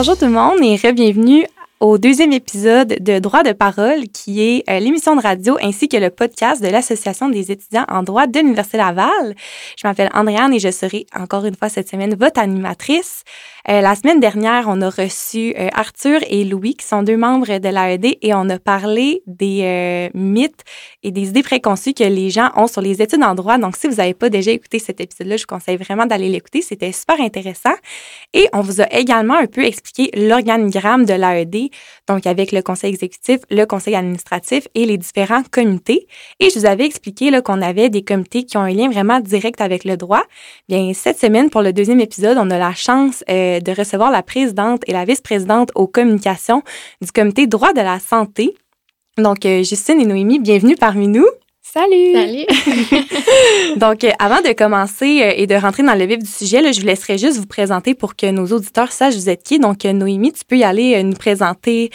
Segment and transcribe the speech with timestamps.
[0.00, 1.46] Bonjour tout le monde et re-bienvenue
[1.78, 5.98] au deuxième épisode de Droit de parole, qui est euh, l'émission de radio ainsi que
[5.98, 9.34] le podcast de l'Association des étudiants en droit de l'Université Laval.
[9.76, 13.24] Je m'appelle Andréane et je serai encore une fois cette semaine votre animatrice.
[13.68, 17.58] Euh, la semaine dernière, on a reçu euh, Arthur et Louis, qui sont deux membres
[17.58, 20.64] de l'AED, et on a parlé des euh, mythes
[21.02, 23.58] et des idées préconçues que les gens ont sur les études en droit.
[23.58, 26.62] Donc, si vous n'avez pas déjà écouté cet épisode-là, je vous conseille vraiment d'aller l'écouter.
[26.62, 27.74] C'était super intéressant.
[28.32, 31.70] Et on vous a également un peu expliqué l'organigramme de l'AED,
[32.08, 36.06] donc avec le conseil exécutif, le conseil administratif et les différents comités.
[36.38, 39.60] Et je vous avais expliqué qu'on avait des comités qui ont un lien vraiment direct
[39.60, 40.22] avec le droit.
[40.68, 43.22] Bien, cette semaine, pour le deuxième épisode, on a la chance
[43.58, 46.62] de recevoir la présidente et la vice-présidente aux communications
[47.00, 48.54] du comité droit de la santé.
[49.18, 51.26] Donc, euh, Justine et Noémie, bienvenue parmi nous.
[51.62, 52.14] Salut!
[52.14, 52.46] Salut!
[53.76, 56.72] Donc, euh, avant de commencer euh, et de rentrer dans le vif du sujet, là,
[56.72, 59.58] je vous laisserai juste vous présenter pour que nos auditeurs sachent vous êtes qui.
[59.58, 61.90] Donc, Noémie, tu peux y aller nous présenter,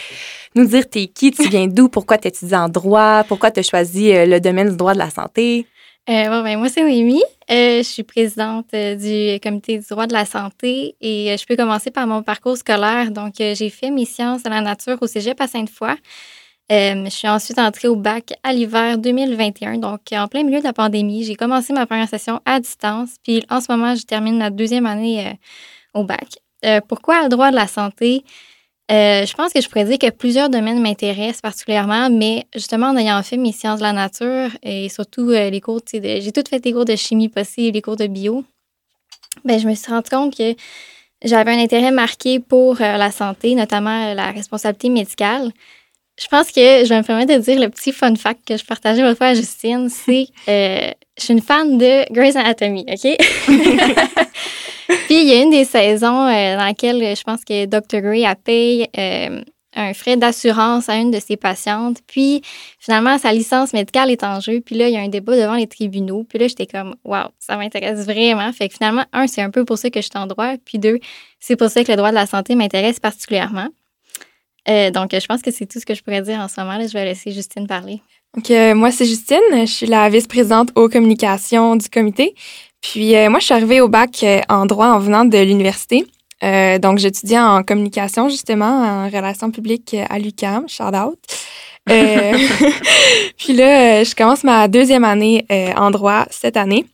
[0.54, 3.64] nous dire t'es qui, tu viens d'où, pourquoi tu étudies en droit, pourquoi tu as
[3.64, 5.66] choisi le domaine du droit de la santé.
[6.08, 7.22] Euh, bon, ben, moi, c'est Noémie.
[7.50, 11.44] Euh, je suis présidente euh, du comité du droit de la santé et euh, je
[11.44, 13.10] peux commencer par mon parcours scolaire.
[13.10, 15.96] Donc, j'ai fait mes sciences de la nature au cégep à Sainte-Foy.
[16.70, 20.72] je suis ensuite entrée au bac à l'hiver 2021, donc en plein milieu de la
[20.72, 21.24] pandémie.
[21.24, 24.86] J'ai commencé ma première session à distance, puis en ce moment, je termine ma deuxième
[24.86, 25.36] année
[25.92, 26.38] au bac.
[26.88, 28.24] pourquoi le droit de la santé?
[28.92, 32.96] Euh, je pense que je pourrais dire que plusieurs domaines m'intéressent particulièrement, mais justement en
[32.96, 36.64] ayant fait mes sciences de la nature et surtout euh, les cours, j'ai tout fait
[36.64, 38.44] les cours de chimie possible, les cours de bio,
[39.44, 40.54] ben, je me suis rendu compte que
[41.24, 45.50] j'avais un intérêt marqué pour euh, la santé, notamment la responsabilité médicale.
[46.18, 48.64] Je pense que je vais me permettre de dire le petit fun fact que je
[48.64, 53.16] partageais autrefois fois à Justine, c'est euh, je suis une fan de Grey's Anatomy, OK?
[55.06, 58.00] Puis il y a une des saisons euh, dans laquelle je pense que Dr.
[58.00, 59.40] Gray a payé euh,
[59.74, 61.98] un frais d'assurance à une de ses patientes.
[62.06, 62.42] Puis
[62.78, 64.60] finalement, sa licence médicale est en jeu.
[64.60, 66.24] Puis là, il y a un débat devant les tribunaux.
[66.24, 68.52] Puis là, j'étais comme, waouh, ça m'intéresse vraiment.
[68.52, 70.54] Fait que finalement, un, c'est un peu pour ça que je suis en droit.
[70.64, 70.98] Puis deux,
[71.40, 73.68] c'est pour ça que le droit de la santé m'intéresse particulièrement.
[74.68, 76.76] Euh, donc, je pense que c'est tout ce que je pourrais dire en ce moment.
[76.76, 78.00] Là, je vais laisser Justine parler.
[78.34, 79.38] Donc, moi, c'est Justine.
[79.52, 82.34] Je suis la vice-présidente aux communications du comité.
[82.92, 86.06] Puis euh, moi, je suis arrivée au bac euh, en droit en venant de l'université.
[86.44, 90.68] Euh, donc, j'étudiais en communication, justement, en relations publiques à l'UQAM.
[90.68, 91.18] Shout out.
[91.86, 95.46] puis là, je commence ma deuxième année
[95.76, 96.84] en droit cette année.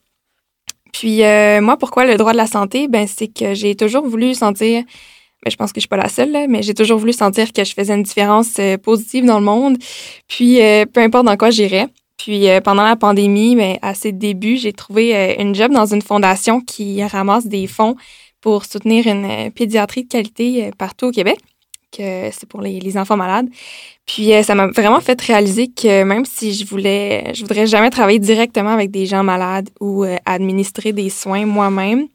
[0.92, 1.22] Puis
[1.60, 2.88] moi, pourquoi le droit de la santé?
[2.88, 4.82] Ben, c'est que j'ai toujours voulu sentir,
[5.42, 7.52] ben, je pense que je suis pas la seule, là, mais j'ai toujours voulu sentir
[7.52, 9.78] que je faisais une différence positive dans le monde.
[10.28, 10.58] Puis
[10.92, 11.88] peu importe dans quoi j'irais.
[12.22, 15.72] Puis euh, pendant la pandémie, mais ben, à ses débuts, j'ai trouvé euh, une job
[15.72, 17.96] dans une fondation qui ramasse des fonds
[18.40, 21.40] pour soutenir une euh, pédiatrie de qualité partout au Québec,
[21.90, 23.48] que c'est pour les, enfants malades.
[24.06, 28.20] Puis ça m'a vraiment fait réaliser que même si je voulais, je voudrais jamais travailler
[28.20, 32.06] directement avec des gens malades ou administrer des soins moi-même,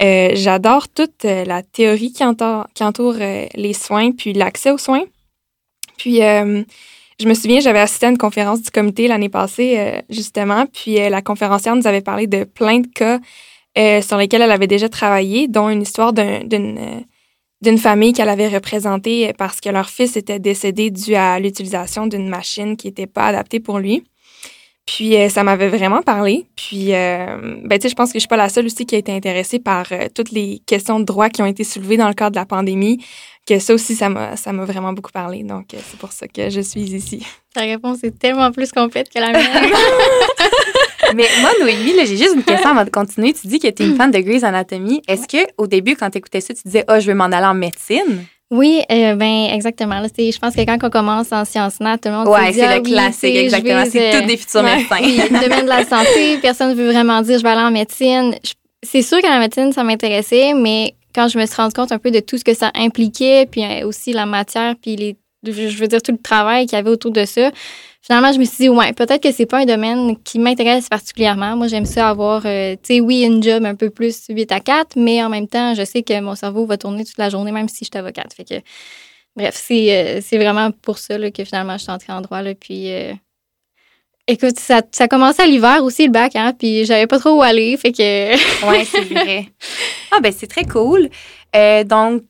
[0.00, 3.16] j'adore toute la théorie qui entoure, qui entoure
[3.54, 5.04] les soins puis l'accès aux soins.
[5.98, 6.20] Puis
[7.18, 11.00] je me souviens, j'avais assisté à une conférence du comité l'année passée, euh, justement, puis
[11.00, 13.20] euh, la conférencière nous avait parlé de plein de cas
[13.78, 17.04] euh, sur lesquels elle avait déjà travaillé, dont une histoire d'une
[17.62, 22.28] d'une famille qu'elle avait représentée parce que leur fils était décédé dû à l'utilisation d'une
[22.28, 24.04] machine qui n'était pas adaptée pour lui.
[24.84, 26.46] Puis ça m'avait vraiment parlé.
[26.54, 28.98] Puis, ben, tu sais, je pense que je suis pas la seule aussi qui a
[28.98, 32.32] été intéressée par toutes les questions de droit qui ont été soulevées dans le cadre
[32.32, 33.02] de la pandémie
[33.46, 35.42] que ça aussi, ça m'a, ça m'a vraiment beaucoup parlé.
[35.42, 37.24] Donc, euh, c'est pour ça que je suis ici.
[37.54, 39.44] Ta réponse est tellement plus complète que la mienne.
[41.14, 43.32] Mais moi, Noémie, j'ai juste une question avant de continuer.
[43.32, 45.02] Tu dis que tu es une fan de Grey's Anatomy.
[45.06, 47.46] Est-ce que au début, quand tu écoutais ça, tu disais, oh, je veux m'en aller
[47.46, 48.26] en médecine?
[48.50, 50.00] Oui, euh, ben exactement.
[50.04, 52.74] je pense que quand on commence en sciences nat, tout le monde ouais, c'est le
[52.74, 53.84] ah classique, exactement.
[53.90, 55.00] C'est tous des futurs médecins.
[55.00, 58.36] le domaine de la santé, personne ne veut vraiment dire je vais aller en médecine.
[58.84, 61.98] C'est sûr que la médecine, ça m'intéressait, mais quand je me suis rendu compte un
[61.98, 65.76] peu de tout ce que ça impliquait, puis euh, aussi la matière, puis les, je
[65.78, 67.50] veux dire tout le travail qu'il y avait autour de ça,
[68.02, 71.56] finalement, je me suis dit, ouais, peut-être que c'est pas un domaine qui m'intéresse particulièrement.
[71.56, 74.60] Moi, j'aime ça avoir, euh, tu sais, oui, une job un peu plus 8 à
[74.60, 77.50] 4, mais en même temps, je sais que mon cerveau va tourner toute la journée,
[77.50, 78.34] même si je suis avocate.
[78.34, 78.54] Fait que,
[79.34, 82.42] bref, c'est, euh, vraiment pour ça que finalement, je suis entrée en droit.
[82.42, 82.90] Là, puis,
[84.28, 87.42] Écoute, ça, ça commençait à l'hiver aussi, le bac, hein, puis j'avais pas trop où
[87.42, 88.68] aller, fait que...
[88.68, 89.46] ouais, c'est vrai.
[90.12, 91.10] Ah, ben c'est très cool.
[91.54, 92.22] Euh, donc,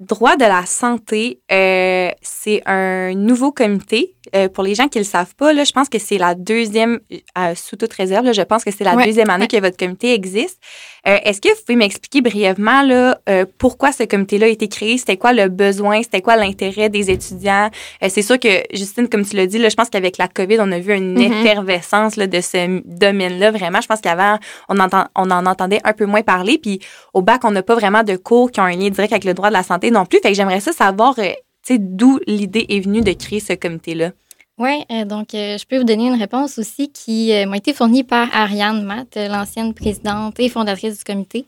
[0.00, 4.14] droit de la santé, euh, c'est un nouveau comité.
[4.36, 6.34] Euh, pour les gens qui ne le savent pas, là, je pense que c'est la
[6.34, 7.00] deuxième,
[7.38, 10.12] euh, sous toute réserve, là, je pense que c'est la deuxième année que votre comité
[10.12, 10.58] existe.
[11.04, 13.18] Est-ce que vous pouvez m'expliquer brièvement là,
[13.56, 14.98] pourquoi ce comité-là a été créé?
[14.98, 16.02] C'était quoi le besoin?
[16.02, 17.70] C'était quoi l'intérêt des étudiants?
[18.06, 20.70] c'est sûr que, Justine, comme tu l'as dit, là, je pense qu'avec la COVID, on
[20.70, 21.40] a vu une mm-hmm.
[21.40, 23.52] effervescence là, de ce domaine-là.
[23.52, 26.58] Vraiment, je pense qu'avant, on, entend, on en entendait un peu moins parler.
[26.58, 26.80] Puis
[27.14, 29.32] au bac, on n'a pas vraiment de cours qui ont un lien direct avec le
[29.32, 30.20] droit de la santé non plus.
[30.22, 31.32] Fait que j'aimerais ça savoir, euh,
[31.78, 34.12] d'où l'idée est venue de créer ce comité-là.
[34.58, 38.02] Oui, euh, donc euh, je peux vous donner une réponse aussi qui m'a été fournie
[38.02, 41.46] par Ariane Matt, l'ancienne présidente et fondatrice du comité.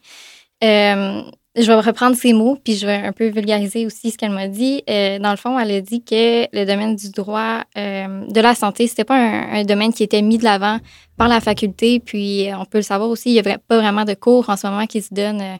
[0.62, 4.46] je vais reprendre ses mots, puis je vais un peu vulgariser aussi ce qu'elle m'a
[4.46, 4.84] dit.
[4.86, 9.04] dans le fond, elle a dit que le domaine du droit de la santé, c'était
[9.04, 10.78] pas un, domaine qui était mis de l'avant
[11.16, 11.98] par la faculté.
[11.98, 14.68] Puis on peut le savoir aussi, il n'y a pas vraiment de cours en ce
[14.68, 15.58] moment qui se donnent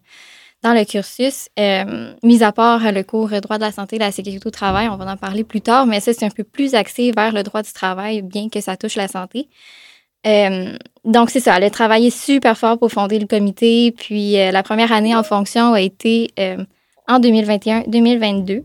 [0.63, 4.13] dans le cursus, euh, mis à part le cours droit de la santé et la
[4.13, 6.75] sécurité au travail, on va en parler plus tard, mais ça, c'est un peu plus
[6.75, 9.49] axé vers le droit du travail, bien que ça touche la santé.
[10.27, 14.51] Euh, donc, c'est ça, elle a travaillé super fort pour fonder le comité, puis euh,
[14.51, 16.31] la première année en fonction a été
[17.09, 18.63] en 2021-2022.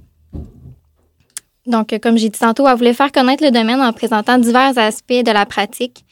[1.66, 5.14] Donc, comme j'ai dit tantôt, elle voulait faire connaître le domaine en présentant divers aspects
[5.14, 6.06] de la pratique.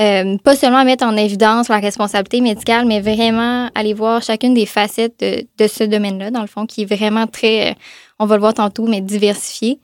[0.00, 4.66] Euh, pas seulement mettre en évidence la responsabilité médicale, mais vraiment aller voir chacune des
[4.66, 7.74] facettes de, ce domaine-là, dans le fond, qui est vraiment très, euh,
[8.20, 9.80] on va le voir tantôt, mais diversifié.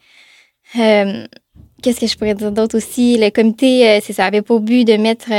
[0.78, 1.26] Euh,
[1.82, 3.19] qu'est-ce que je pourrais dire d'autre aussi?
[3.19, 5.31] Le comité, c'est ça, avait pour but de mettre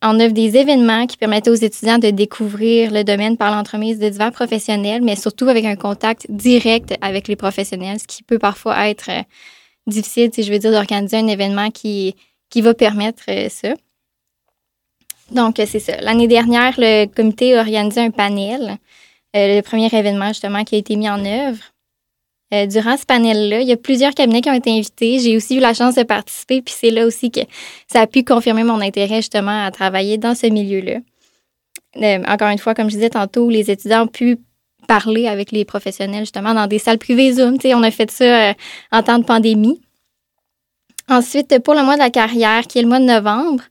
[0.00, 4.08] en œuvre des événements qui permettaient aux étudiants de découvrir le domaine par l'entremise de
[4.08, 8.88] divers professionnels, mais surtout avec un contact direct avec les professionnels, ce qui peut parfois
[8.88, 9.10] être
[9.88, 12.14] difficile, si je veux dire, d'organiser un événement qui,
[12.50, 13.74] qui va permettre ça.
[15.32, 15.96] Donc, c'est ça.
[16.00, 18.78] L'année dernière, le comité a organisé un panel,
[19.34, 21.62] euh, le premier événement justement qui a été mis en œuvre.
[22.52, 25.18] Euh, durant ce panel-là, il y a plusieurs cabinets qui ont été invités.
[25.20, 27.40] J'ai aussi eu la chance de participer, puis c'est là aussi que
[27.90, 30.98] ça a pu confirmer mon intérêt justement à travailler dans ce milieu-là.
[31.96, 34.36] Euh, encore une fois, comme je disais tantôt, les étudiants ont pu
[34.86, 37.56] parler avec les professionnels justement dans des salles privées Zoom.
[37.64, 38.54] on a fait ça
[38.90, 39.80] en temps de pandémie.
[41.08, 43.62] Ensuite, pour le mois de la carrière, qui est le mois de novembre,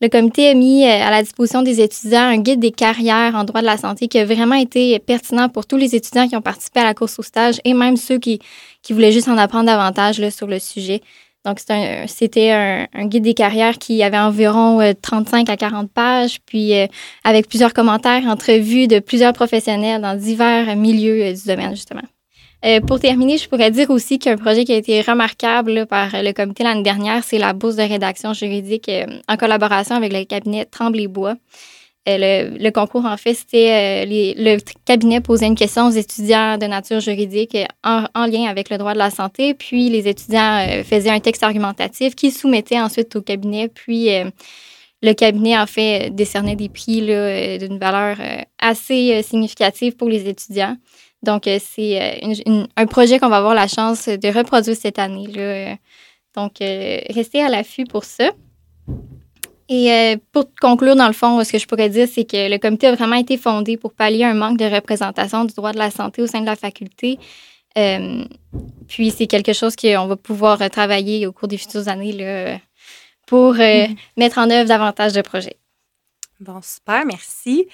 [0.00, 3.44] le comité a mis euh, à la disposition des étudiants un guide des carrières en
[3.44, 6.42] droit de la santé qui a vraiment été pertinent pour tous les étudiants qui ont
[6.42, 8.40] participé à la course au stage et même ceux qui,
[8.82, 11.02] qui voulaient juste en apprendre davantage là, sur le sujet.
[11.44, 16.38] Donc, c'était un, un, guide des carrières qui avait environ 35 euh, à 40 pages,
[16.44, 16.86] puis euh,
[17.24, 22.02] avec plusieurs commentaires, entrevues de plusieurs professionnels dans divers milieux du domaine, justement.
[22.64, 26.32] Euh, pour terminer, je pourrais dire aussi qu'un projet qui a été remarquable par le
[26.32, 30.66] comité l'année dernière, c'est la bourse de rédaction juridique euh, en collaboration avec le cabinet
[30.66, 31.36] Tremblay-Bois.
[32.08, 37.00] Euh, le, concours, en fait, c'était le cabinet posait une question aux étudiants de nature
[37.00, 41.42] juridique en, lien avec le droit de la santé, puis les étudiants faisaient un texte
[41.42, 44.08] argumentatif qu'ils soumettaient ensuite au cabinet, puis
[45.02, 48.16] le cabinet, en fait, décernait des prix d'une valeur
[48.58, 50.76] assez significative pour les étudiants.
[51.22, 55.26] Donc, euh, c'est euh, un projet qu'on va avoir la chance de reproduire cette année.
[55.26, 55.76] Là.
[56.34, 58.30] Donc, euh, restez à l'affût pour ça.
[59.72, 62.88] Et pour conclure, dans le fond, ce que je pourrais dire, c'est que le comité
[62.88, 66.22] a vraiment été fondé pour pallier un manque de représentation du droit de la santé
[66.22, 67.20] au sein de la faculté.
[68.88, 72.58] puis, c'est quelque chose qu'on va pouvoir travailler au cours des futures années là,
[73.28, 73.96] pour mm-hmm.
[74.16, 75.56] mettre en œuvre davantage de projets.
[76.40, 77.68] Bon, super, merci.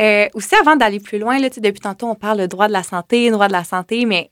[0.00, 2.82] Euh, aussi, avant d'aller plus loin, là, depuis tantôt, on parle de droit de la
[2.82, 4.30] santé, droit de la santé, mais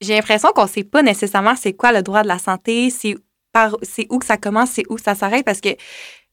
[0.00, 3.16] j'ai l'impression qu'on ne sait pas nécessairement c'est quoi le droit de la santé, c'est
[3.52, 5.70] par c'est où que ça commence, c'est où que ça s'arrête, parce que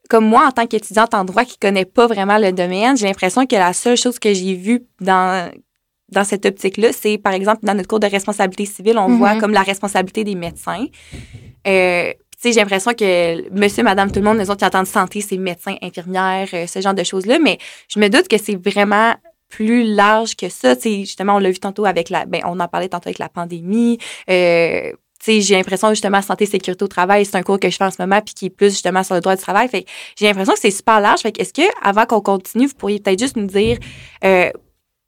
[0.10, 3.08] comme moi, en tant qu'étudiante en droit qui ne connaît pas vraiment le domaine, j'ai
[3.08, 5.51] l'impression que la seule chose que j'ai vue dans,
[6.10, 9.39] dans cette optique-là, c'est par exemple dans notre cours de responsabilité civile, on voit mm-hmm.
[9.39, 10.86] comme la responsabilité des médecins.
[11.67, 12.13] Euh,
[12.51, 15.75] j'ai l'impression que monsieur, madame, tout le monde, les autres qui entendent santé, c'est médecins,
[15.81, 17.39] infirmières, euh, ce genre de choses-là.
[17.39, 17.57] Mais
[17.88, 19.13] je me doute que c'est vraiment
[19.50, 20.75] plus large que ça.
[20.75, 22.25] sais, justement, on l'a vu tantôt avec la.
[22.25, 24.00] Ben, on en parlait tantôt avec la pandémie.
[24.29, 24.91] Euh,
[25.25, 28.01] j'ai l'impression justement santé sécurité au travail c'est un cours que je fais en ce
[28.01, 29.85] moment puis qui est plus justement sur le droit du travail fait
[30.17, 33.19] j'ai l'impression que c'est super large fait est-ce que avant qu'on continue vous pourriez peut-être
[33.19, 33.77] juste nous dire
[34.25, 34.51] euh,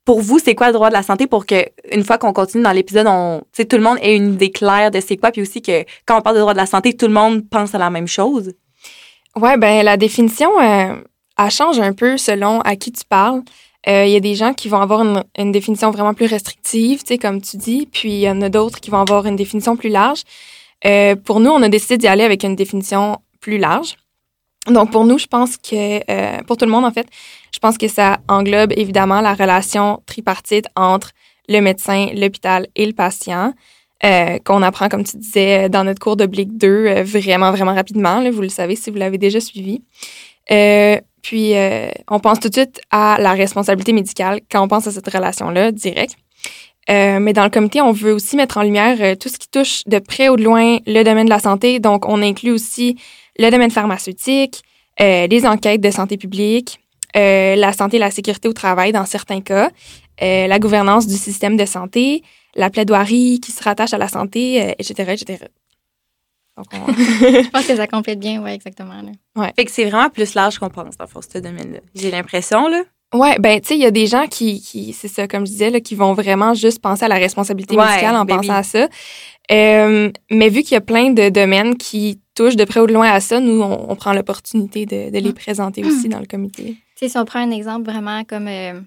[0.06, 2.62] pour vous, c'est quoi le droit de la santé pour que, une fois qu'on continue
[2.62, 5.60] dans l'épisode, on, tout le monde ait une idée claire de c'est quoi, puis aussi
[5.60, 7.90] que quand on parle de droit de la santé, tout le monde pense à la
[7.90, 8.52] même chose?
[9.34, 10.94] Ouais, ben la définition, euh,
[11.36, 13.42] elle change un peu selon à qui tu parles.
[13.88, 15.02] Euh, il y a des gens qui vont avoir
[15.36, 18.48] une, définition vraiment plus restrictive, tu sais, comme tu dis, puis il y en a
[18.48, 20.22] d'autres qui vont avoir une définition plus large.
[20.84, 23.96] Euh, pour nous, on a décidé d'y aller avec une définition plus large.
[24.68, 27.06] Donc, pour nous, je pense que, pour tout le monde, en fait,
[27.56, 31.12] je pense que ça englobe évidemment la relation tripartite entre
[31.48, 33.54] le médecin, l'hôpital et le patient.
[34.04, 38.22] Euh, qu'on apprend, comme tu disais, dans notre cours d'oblique 2, euh, vraiment, vraiment rapidement.
[38.30, 39.82] Vous le savez si vous l'avez déjà suivi.
[40.50, 41.54] Euh, puis,
[42.08, 45.72] on pense tout de suite à la responsabilité médicale quand on pense à cette relation-là,
[45.72, 46.16] directe.
[46.88, 49.98] mais dans le comité, on veut aussi mettre en lumière tout ce qui touche de
[49.98, 51.80] près ou de loin le domaine de la santé.
[51.80, 52.96] Donc, on inclut aussi
[53.38, 54.62] le domaine pharmaceutique,
[55.00, 56.78] les enquêtes de santé publique,
[57.16, 59.70] la santé et la sécurité au travail dans certains cas,
[60.20, 62.22] la gouvernance du système de santé,
[62.54, 65.46] la plaidoirie qui se rattache à la santé, etc., etc.
[66.72, 68.94] je pense que ça complète bien, oui, exactement.
[69.36, 69.52] Ouais.
[69.56, 71.80] Fait que c'est vraiment plus large qu'on pense, dans ce domaine-là.
[71.94, 72.82] J'ai l'impression, là.
[73.14, 75.52] Ouais, ben, tu sais, il y a des gens qui, qui c'est ça, comme je
[75.52, 78.62] disais, là, qui vont vraiment juste penser à la responsabilité médicale en ben pensant à
[78.62, 78.88] ça.
[79.52, 82.92] Euh, mais vu qu'il y a plein de domaines qui touchent de près ou de
[82.92, 85.34] loin à ça, nous, on, prend l'opportunité de, de, les mm.
[85.34, 86.76] présenter aussi dans le comité.
[86.96, 88.80] Sais, si on prend un exemple vraiment comme euh,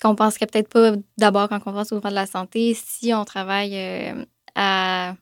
[0.00, 3.24] qu'on penserait peut-être pas d'abord quand on pense au droit de la santé, si on
[3.24, 5.14] travaille euh, à,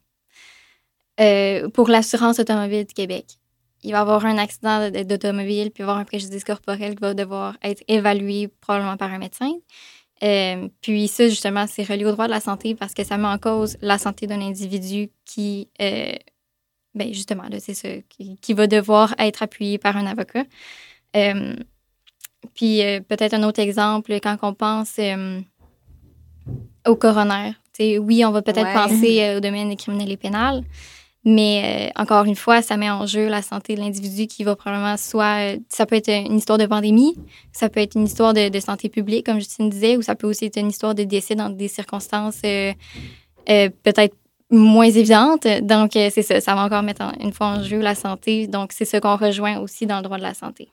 [1.21, 3.27] euh, pour l'assurance automobile du Québec.
[3.85, 7.57] Il va y avoir un accident d'automobile, puis avoir un préjudice corporel qui va devoir
[7.63, 9.53] être évalué probablement par un médecin.
[10.25, 13.29] Euh, puis ça, justement, c'est relié au droit de la santé parce que ça met
[13.29, 19.45] en cause la santé d'un individu qui, ben justement, c'est ça, qui, va devoir être
[19.45, 20.43] appuyé par un avocat.
[22.55, 25.41] Puis euh, peut-être un autre exemple, quand on pense euh,
[26.87, 27.53] au coroner.
[27.81, 30.63] oui, on va peut-être penser euh, au domaine criminel et pénal,
[31.25, 34.97] mais encore une fois, ça met en jeu la santé de l'individu qui va probablement
[34.97, 35.57] soit.
[35.69, 37.17] ça peut être une histoire de pandémie,
[37.53, 40.47] ça peut être une histoire de, santé publique, comme Justine disait, ou ça peut aussi
[40.47, 42.41] être une histoire de décès dans des circonstances
[43.47, 44.17] peut-être
[44.51, 45.47] moins évidentes.
[45.63, 48.47] Donc, c'est ça, ça va encore mettre une fois en jeu la santé.
[48.47, 50.71] Donc, c'est ce qu'on rejoint aussi dans le droit de la santé.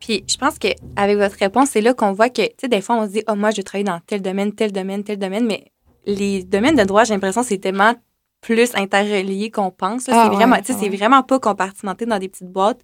[0.00, 2.96] Puis je pense qu'avec votre réponse, c'est là qu'on voit que, tu sais, des fois,
[2.96, 5.46] on se dit, oh, moi, je vais travailler dans tel domaine, tel domaine, tel domaine,
[5.46, 5.72] mais
[6.06, 7.94] les domaines de droit, j'ai l'impression, c'est tellement
[8.40, 10.08] plus interrelié qu'on pense.
[10.08, 12.80] Ah c'est vraiment, tu sais, c'est vraiment pas compartimenté dans des petites boîtes.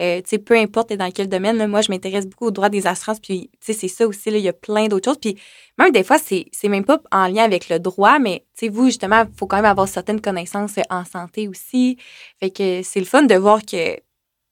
[0.00, 1.64] Euh, tu sais, peu importe dans quel domaine.
[1.68, 3.20] moi, je m'intéresse beaucoup au droit des assurances.
[3.20, 4.30] Puis, tu sais, c'est ça aussi.
[4.30, 5.20] Là, il y a plein d'autres choses.
[5.20, 5.38] Puis,
[5.78, 8.68] même des fois, c'est, c'est même pas en lien avec le droit, mais tu sais,
[8.68, 11.98] vous, justement, il faut quand même avoir certaines connaissances en santé aussi.
[12.40, 13.96] Fait que c'est le fun de voir que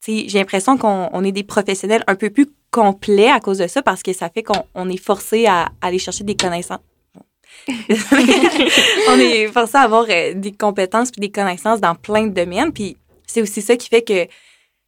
[0.07, 4.03] j'ai l'impression qu'on est des professionnels un peu plus complets à cause de ça parce
[4.03, 6.79] que ça fait qu'on est forcé à, aller chercher des connaissances.
[7.69, 12.73] on est forcé à avoir euh, des compétences puis des connaissances dans plein de domaines.
[12.73, 14.27] Puis c'est aussi ça qui fait que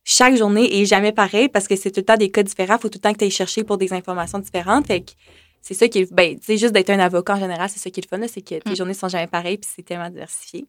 [0.03, 2.75] chaque journée est jamais pareille parce que c'est tout le temps des cas différents.
[2.75, 4.88] Il faut tout le temps que tu ailles chercher pour des informations différentes.
[4.88, 5.12] Fait que
[5.62, 6.13] c'est ça qui est.
[6.13, 8.55] Ben, juste d'être un avocat en général, c'est ça qui est le fun, c'est que
[8.55, 8.75] tes mm.
[8.75, 10.65] journées sont jamais pareilles puis c'est tellement diversifié.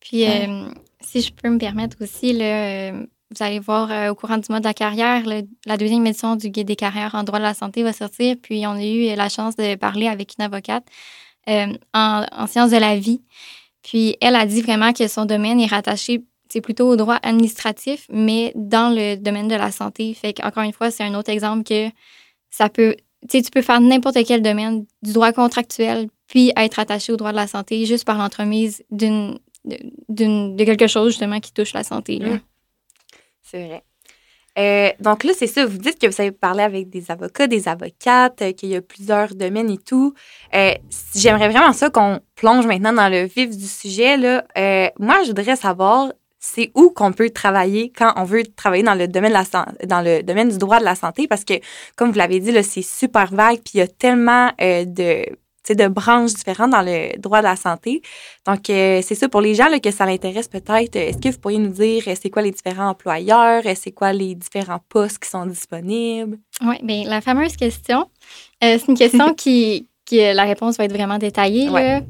[0.00, 0.68] Puis, euh,
[1.00, 4.60] si je peux me permettre aussi, le vous allez voir euh, au courant du mois
[4.60, 5.22] de la carrière,
[5.66, 8.36] la deuxième édition du Guide des carrières en droit de la santé va sortir.
[8.40, 10.84] Puis on a eu la chance de parler avec une avocate
[11.48, 13.22] euh, en, sciences de la vie.
[13.82, 18.06] Puis elle a dit vraiment que son domaine est rattaché c'est plutôt au droit administratif,
[18.12, 20.14] mais dans le domaine de la santé.
[20.14, 21.88] Fait qu'encore une fois, c'est un autre exemple que
[22.50, 22.94] ça peut,
[23.28, 27.32] tu tu peux faire n'importe quel domaine du droit contractuel, puis être attaché au droit
[27.32, 32.18] de la santé juste par l'entremise d'une, de quelque chose justement qui touche la santé.
[32.18, 32.38] Là.
[34.58, 37.66] Euh, donc là, c'est ça, vous dites que vous avez parlé avec des avocats, des
[37.68, 40.14] avocates, euh, qu'il y a plusieurs domaines et tout.
[40.54, 40.72] Euh,
[41.14, 44.16] j'aimerais vraiment ça qu'on plonge maintenant dans le vif du sujet.
[44.16, 44.44] Là.
[44.98, 49.08] moi, je voudrais savoir, c'est où qu'on peut travailler quand on veut travailler dans le
[49.08, 51.26] domaine de la dans le domaine du droit de la santé?
[51.26, 51.54] Parce que
[51.96, 55.24] comme vous l'avez dit c'est super vague puis il y a tellement de
[55.72, 58.02] de branches différentes dans le droit de la santé.
[58.46, 60.96] Donc, euh, c'est ça pour les gens là, que ça l'intéresse peut-être.
[60.96, 64.12] Est-ce que vous pourriez nous dire euh, c'est quoi les différents employeurs, euh, c'est quoi
[64.12, 66.38] les différents postes qui sont disponibles?
[66.62, 68.08] Oui, bien, la fameuse question,
[68.60, 71.68] c'est une question qui, qui, la réponse va être vraiment détaillée.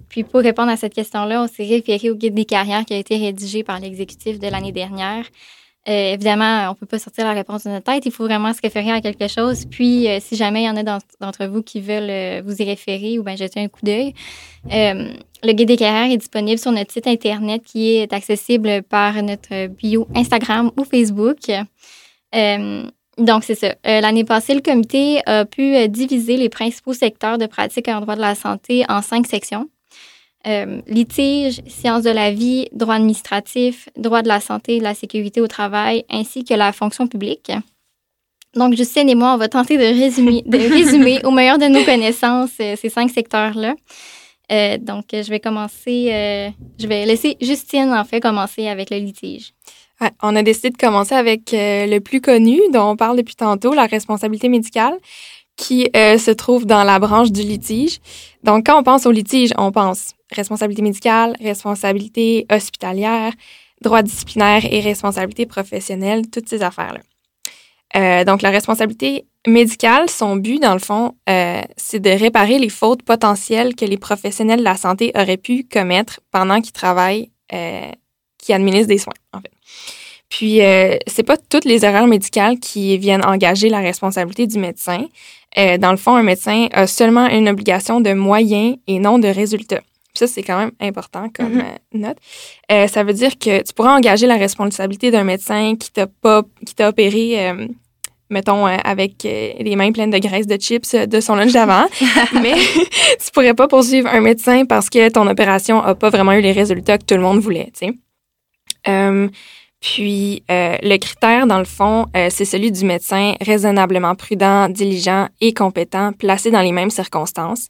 [0.08, 2.98] Puis, pour répondre à cette question-là, on s'est référé au guide des carrières qui a
[2.98, 5.24] été rédigé par l'exécutif de l'année dernière.
[5.86, 8.06] Euh, évidemment, on ne peut pas sortir la réponse de notre tête.
[8.06, 9.66] Il faut vraiment se référer à quelque chose.
[9.66, 12.64] Puis, euh, si jamais il y en a d'entre vous qui veulent euh, vous y
[12.64, 14.14] référer ou bien jeter un coup d'œil,
[14.66, 19.66] le guide des carrières est disponible sur notre site Internet qui est accessible par notre
[19.66, 21.50] bio Instagram ou Facebook.
[23.18, 23.74] donc, c'est ça.
[23.84, 28.22] L'année passée, le comité a pu diviser les principaux secteurs de pratique en droit de
[28.22, 29.68] la santé en cinq sections.
[30.46, 34.92] Euh, litige, sciences de la vie, droit administratif, droit de la santé et de la
[34.92, 37.50] sécurité au travail, ainsi que la fonction publique.
[38.54, 41.82] Donc, Justine et moi, on va tenter de résumer, de résumer au meilleur de nos
[41.82, 43.74] connaissances euh, ces cinq secteurs-là.
[44.52, 49.54] Euh, donc, je vais commencer, je vais laisser Justine, en fait, commencer avec le litige.
[50.22, 53.86] on a décidé de commencer avec le plus connu, dont on parle depuis tantôt, la
[53.86, 54.98] responsabilité médicale.
[55.56, 58.00] Qui euh, se trouve dans la branche du litige.
[58.42, 63.32] Donc, quand on pense au litige, on pense responsabilité médicale, responsabilité hospitalière,
[63.80, 67.00] droit disciplinaire et responsabilité professionnelle, toutes ces affaires-là.
[67.96, 72.68] Euh, donc, la responsabilité médicale, son but, dans le fond, euh, c'est de réparer les
[72.68, 77.90] fautes potentielles que les professionnels de la santé auraient pu commettre pendant qu'ils travaillent, euh,
[78.38, 79.52] qui administrent des soins, en fait.
[80.28, 85.06] Puis, euh, c'est pas toutes les erreurs médicales qui viennent engager la responsabilité du médecin.
[85.58, 89.28] Euh, dans le fond, un médecin a seulement une obligation de moyens et non de
[89.28, 89.80] résultats.
[90.16, 91.60] ça, c'est quand même important comme Mhm.
[91.60, 92.16] euh, note.
[92.70, 96.42] Euh, ça veut dire que tu pourras engager la responsabilité d'un médecin qui t'a pas,
[96.64, 97.66] qui t'a opéré, euh,
[98.30, 101.86] mettons, euh, avec euh, les mains pleines de graisse de chips de son lunch d'avant,
[102.42, 102.54] mais
[103.24, 106.52] tu pourrais pas poursuivre un médecin parce que ton opération a pas vraiment eu les
[106.52, 107.92] résultats que tout le monde voulait, tu sais.
[109.84, 115.28] Puis, euh, le critère, dans le fond, euh, c'est celui du médecin raisonnablement prudent, diligent
[115.42, 117.68] et compétent, placé dans les mêmes circonstances.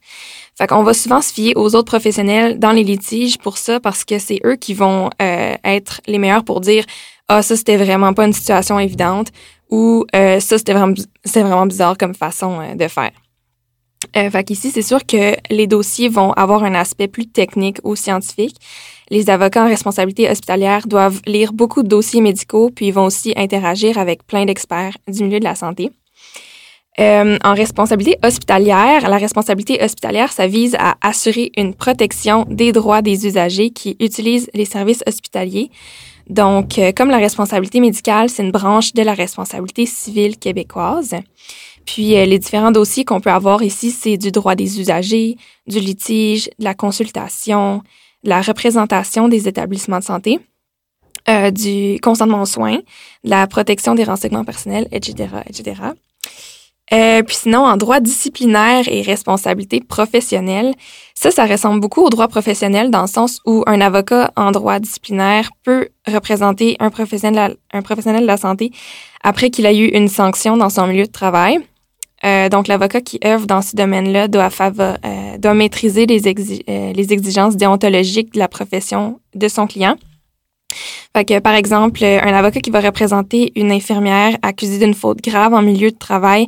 [0.57, 4.05] Fait qu'on va souvent se fier aux autres professionnels dans les litiges pour ça, parce
[4.05, 6.85] que c'est eux qui vont euh, être les meilleurs pour dire
[7.27, 9.27] «Ah, ça, c'était vraiment pas une situation évidente»
[9.69, 10.93] ou euh, Ça, c'était vraiment,
[11.25, 13.11] c'est vraiment bizarre comme façon euh, de faire».
[14.15, 17.97] Euh, fait qu'ici, c'est sûr que les dossiers vont avoir un aspect plus technique ou
[17.97, 18.55] scientifique.
[19.11, 23.33] Les avocats en responsabilité hospitalière doivent lire beaucoup de dossiers médicaux, puis ils vont aussi
[23.35, 25.91] interagir avec plein d'experts du milieu de la santé.
[26.97, 33.01] Euh, en responsabilité hospitalière, la responsabilité hospitalière, ça vise à assurer une protection des droits
[33.01, 35.69] des usagers qui utilisent les services hospitaliers.
[36.29, 41.15] Donc, euh, comme la responsabilité médicale, c'est une branche de la responsabilité civile québécoise.
[41.85, 45.35] Puis, euh, les différents dossiers qu'on peut avoir ici, c'est du droit des usagers,
[45.67, 47.83] du litige, de la consultation,
[48.25, 50.39] la représentation des établissements de santé,
[51.29, 52.77] euh, du consentement aux soins,
[53.23, 55.81] de la protection des renseignements personnels, etc., etc.
[56.93, 60.75] Euh, puis sinon, en droit disciplinaire et responsabilité professionnelle,
[61.15, 64.79] ça, ça ressemble beaucoup au droit professionnel dans le sens où un avocat en droit
[64.79, 68.71] disciplinaire peut représenter un professionnel, un professionnel de la santé
[69.23, 71.59] après qu'il a eu une sanction dans son milieu de travail.
[72.23, 77.57] Euh, donc, l'avocat qui œuvre dans ce domaine-là doit, euh, doit maîtriser euh, les exigences
[77.57, 79.95] déontologiques de la profession de son client.
[81.15, 85.53] Fait que, par exemple, un avocat qui va représenter une infirmière accusée d'une faute grave
[85.53, 86.47] en milieu de travail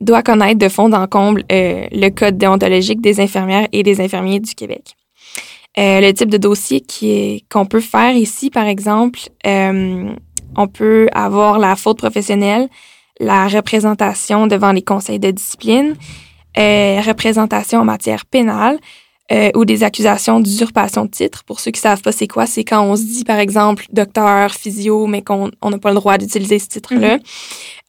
[0.00, 4.40] doit connaître de fond en comble euh, le code déontologique des infirmières et des infirmiers
[4.40, 4.94] du Québec.
[5.76, 6.84] Le type de dossier
[7.48, 12.68] qu'on peut faire ici, par exemple, on peut avoir la faute professionnelle,
[13.20, 15.96] la représentation devant les conseils de discipline,
[16.58, 18.78] euh, représentation en matière pénale
[19.30, 21.44] euh, ou des accusations d'usurpation de titre.
[21.44, 24.52] Pour ceux qui savent pas c'est quoi, c'est quand on se dit, par exemple, docteur,
[24.52, 27.18] physio, mais qu'on on n'a pas le droit d'utiliser ce titre-là.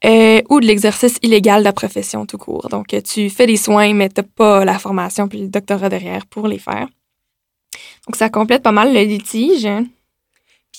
[0.06, 2.70] Euh, ou de l'exercice illégal de la profession tout court.
[2.70, 6.26] Donc, euh, tu fais des soins, mais tu pas la formation puis le doctorat derrière
[6.26, 6.88] pour les faire.
[8.08, 9.68] Donc, ça complète pas mal le litige.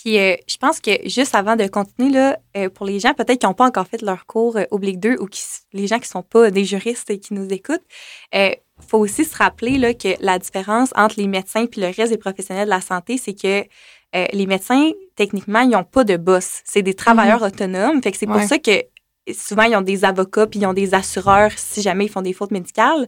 [0.03, 3.41] Puis euh, je pense que juste avant de continuer, là, euh, pour les gens peut-être
[3.41, 5.43] qui n'ont pas encore fait leur cours euh, oblique 2 ou qui,
[5.75, 7.85] les gens qui ne sont pas des juristes et qui nous écoutent,
[8.33, 8.57] il
[8.89, 12.19] faut aussi se rappeler là, que la différence entre les médecins et le reste des
[12.19, 13.67] professionnels de la santé, c'est que
[14.17, 16.63] euh, les médecins, techniquement, ils n'ont pas de boss.
[16.65, 18.03] C'est des travailleurs autonomes.
[18.03, 18.83] Fait que c'est pour ça que
[19.33, 22.33] souvent, ils ont des avocats puis ils ont des assureurs si jamais ils font des
[22.33, 23.07] fautes médicales.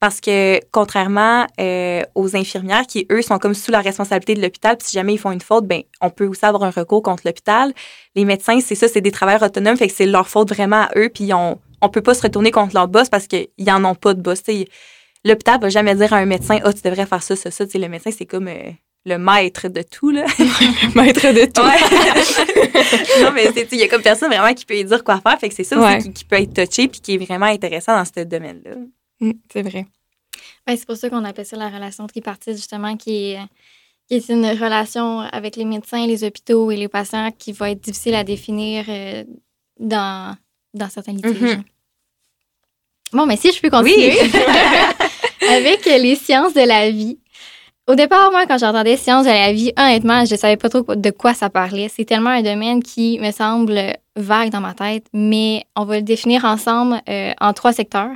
[0.00, 4.76] Parce que contrairement euh, aux infirmières qui, eux, sont comme sous la responsabilité de l'hôpital,
[4.78, 7.22] puis si jamais ils font une faute, ben on peut aussi avoir un recours contre
[7.26, 7.72] l'hôpital.
[8.16, 10.90] Les médecins, c'est ça, c'est des travailleurs autonomes, fait que c'est leur faute vraiment à
[10.96, 13.94] eux, puis on on peut pas se retourner contre leur boss parce qu'ils en ont
[13.94, 14.42] pas de boss.
[15.24, 17.64] L'hôpital va jamais dire à un médecin, ah, tu devrais faire ça, ça, ça.
[17.66, 18.70] Tu sais, le médecin, c'est comme euh,
[19.04, 20.24] le maître de tout, là.
[20.94, 21.62] Maître de tout.
[21.62, 23.22] Ouais.
[23.22, 25.38] non, mais il y a comme personne vraiment qui peut lui dire quoi faire.
[25.38, 27.96] Fait que c'est ça aussi qui, qui peut être touché puis qui est vraiment intéressant
[27.96, 28.76] dans ce domaine-là.
[29.20, 29.86] Mm, c'est vrai.
[30.66, 33.38] Ben, c'est pour ça qu'on appelle ça la relation tripartite, justement, qui est,
[34.08, 37.80] qui est une relation avec les médecins, les hôpitaux et les patients qui va être
[37.80, 39.24] difficile à définir euh,
[39.78, 40.36] dans,
[40.74, 41.56] dans certains litiges.
[41.56, 41.64] Mhm.
[43.12, 44.16] Bon, mais si je peux continuer
[45.48, 47.18] avec les sciences de la vie.
[47.88, 51.10] Au départ, moi, quand j'entendais sciences de la vie, honnêtement, je savais pas trop de
[51.10, 51.88] quoi ça parlait.
[51.88, 56.02] C'est tellement un domaine qui me semble vague dans ma tête, mais on va le
[56.02, 58.14] définir ensemble euh, en trois secteurs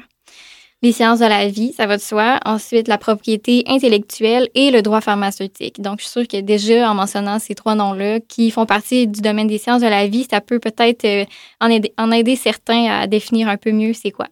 [0.85, 2.38] les sciences de la vie, ça va de soi.
[2.44, 5.81] Ensuite, la propriété intellectuelle et le droit pharmaceutique.
[5.81, 9.23] Donc, je suis sûre que déjà, en mentionnant ces trois noms-là, qui font partie du
[9.23, 11.25] domaine des sciences de la vie, ça peut peut-être euh,
[11.61, 14.27] en, aider, certains à définir un peu mieux c'est quoi.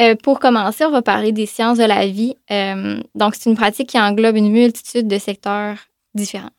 [0.00, 2.34] Euh, pour commencer, on va parler des sciences de la vie.
[2.50, 5.76] Euh, donc, c'est une pratique qui englobe une multitude de secteurs
[6.14, 6.50] différents.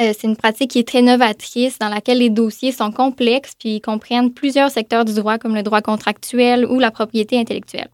[0.00, 3.80] Euh, c'est une pratique qui est très novatrice, dans laquelle les dossiers sont complexes puis
[3.80, 7.90] comprennent plusieurs secteurs du droit, comme le droit contractuel ou la propriété intellectuelle.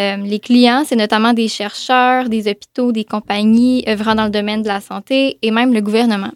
[0.00, 4.62] Euh, les clients, c'est notamment des chercheurs, des hôpitaux, des compagnies œuvrant dans le domaine
[4.62, 6.32] de la santé et même le gouvernement.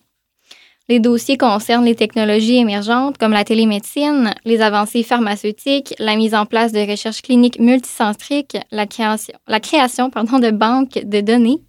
[0.89, 6.45] Les dossiers concernent les technologies émergentes comme la télémédecine, les avancées pharmaceutiques, la mise en
[6.45, 11.61] place de recherches cliniques multicentriques, la création, la création de banques de données,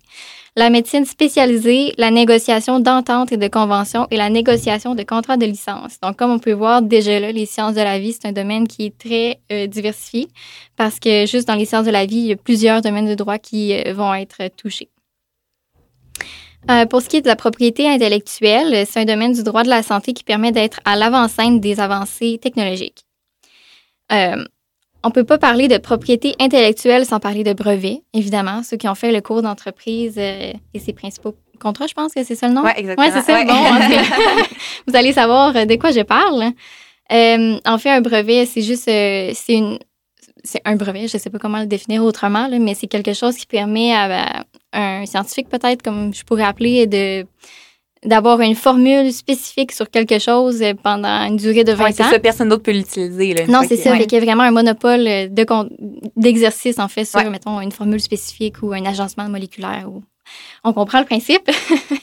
[0.55, 5.45] la médecine spécialisée, la négociation d'ententes et de conventions et la négociation de contrats de
[5.45, 5.99] licence.
[6.01, 8.67] Donc, comme on peut voir déjà là, les sciences de la vie, c'est un domaine
[8.67, 10.27] qui est très euh, diversifié
[10.75, 13.15] parce que juste dans les sciences de la vie, il y a plusieurs domaines de
[13.15, 14.89] droit qui euh, vont être touchés.
[16.69, 19.69] Euh, pour ce qui est de la propriété intellectuelle, c'est un domaine du droit de
[19.69, 23.03] la santé qui permet d'être à l'avant-scène des avancées technologiques.
[25.03, 28.63] On ne peut pas parler de propriété intellectuelle sans parler de brevet, évidemment.
[28.63, 32.23] Ceux qui ont fait le cours d'entreprise euh, et ses principaux contrats, je pense que
[32.23, 32.63] c'est ça le nom?
[32.63, 33.07] Oui, exactement.
[33.07, 33.43] Oui, c'est ça.
[33.43, 33.53] Bon,
[34.87, 36.51] vous allez savoir de quoi je parle.
[37.09, 39.77] en fait, un brevet, c'est juste, c'est une,
[40.43, 43.35] c'est un brevet, je ne sais pas comment le définir autrement, mais c'est quelque chose
[43.35, 47.25] qui permet à, un scientifique, peut-être, comme je pourrais appeler, de
[48.05, 51.91] d'avoir une formule spécifique sur quelque chose pendant une durée de 20 ans.
[51.95, 53.45] C'est ça, personne d'autre peut l'utiliser.
[53.47, 53.95] Non, c'est ça.
[53.95, 55.07] Il y a vraiment un monopole
[56.15, 59.87] d'exercice, en fait, sur, mettons, une formule spécifique ou un agencement moléculaire.
[59.87, 60.03] Ou...
[60.63, 61.49] On comprend le principe.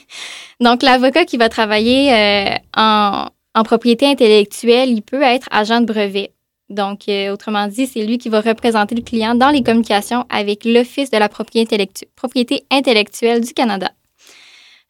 [0.59, 5.85] Donc, l'avocat qui va travailler euh, en, en propriété intellectuelle, il peut être agent de
[5.85, 6.31] brevet.
[6.71, 10.63] Donc, euh, autrement dit, c'est lui qui va représenter le client dans les communications avec
[10.63, 13.91] l'Office de la propriété, intellectuelle du Canada.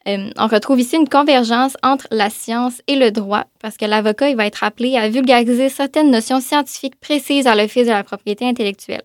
[0.08, 4.30] Euh, on retrouve ici une convergence entre la science et le droit parce que l'avocat
[4.30, 8.46] il va être appelé à vulgariser certaines notions scientifiques précises à l'Office de la propriété
[8.48, 9.04] intellectuelle.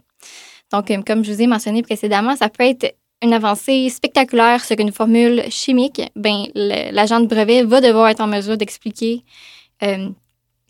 [0.72, 4.78] Donc, euh, comme je vous ai mentionné précédemment, ça peut être une avancée spectaculaire sur
[4.78, 6.02] une formule chimique.
[6.16, 9.24] Ben, l'agent de brevet va devoir être en mesure d'expliquer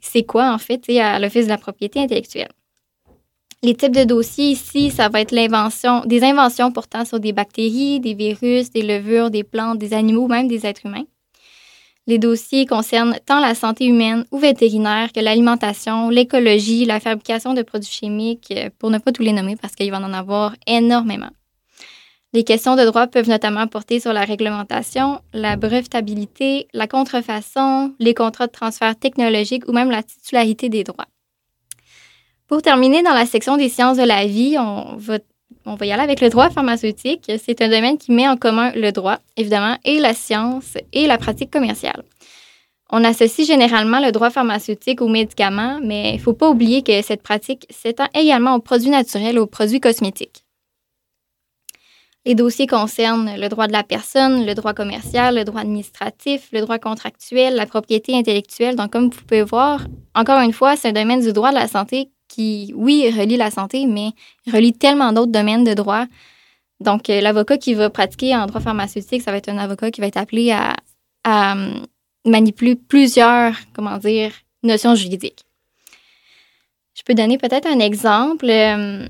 [0.01, 2.51] c'est quoi, en fait, à l'Office de la propriété intellectuelle.
[3.63, 5.35] Les types de dossiers ici, ça va être
[6.07, 10.47] des inventions portant sur des bactéries, des virus, des levures, des plantes, des animaux, même
[10.47, 11.07] des êtres humains.
[12.07, 17.63] Les dossiers concernent tant la santé humaine ou vétérinaire que l'alimentation, l'écologie, la fabrication de
[17.63, 21.31] produits chimiques, pour ne pas tous les nommer parce qu'il va en avoir énormément.
[22.33, 28.15] Les questions de droit peuvent notamment porter sur la réglementation, la brevetabilité, la contrefaçon, les
[28.15, 31.07] contrats de transfert technologique ou même la titularité des droits.
[32.47, 36.21] Pour terminer, dans la section des sciences de la vie, on va, y aller avec
[36.21, 37.31] le droit pharmaceutique.
[37.45, 41.19] C'est un domaine qui met en commun le droit, évidemment, et la science et la
[41.19, 42.05] pratique commerciale.
[42.91, 47.03] On associe généralement le droit pharmaceutique aux médicaments, mais il ne faut pas oublier que
[47.03, 50.45] cette pratique s'étend également aux produits naturels aux produits cosmétiques.
[52.25, 56.61] Les dossiers concernent le droit de la personne, le droit commercial, le droit administratif, le
[56.61, 58.77] droit contractuel, la propriété intellectuelle.
[58.77, 61.69] Donc, comme vous pouvez voir, encore une fois, c'est un domaine du droit de la
[61.69, 64.11] santé qui, oui, relie la santé, mais
[64.53, 66.05] relie tellement d'autres domaines de droit.
[66.81, 70.03] Donc, euh, l'avocat qui va pratiquer en droit pharmaceutique, ça va être un avocat qui
[70.03, 70.75] va être appelé à,
[71.27, 71.71] euh,
[72.27, 75.45] manipuler plusieurs, comment dire, notions juridiques.
[76.95, 78.47] Je peux donner peut-être un exemple.
[78.51, 79.09] Euh,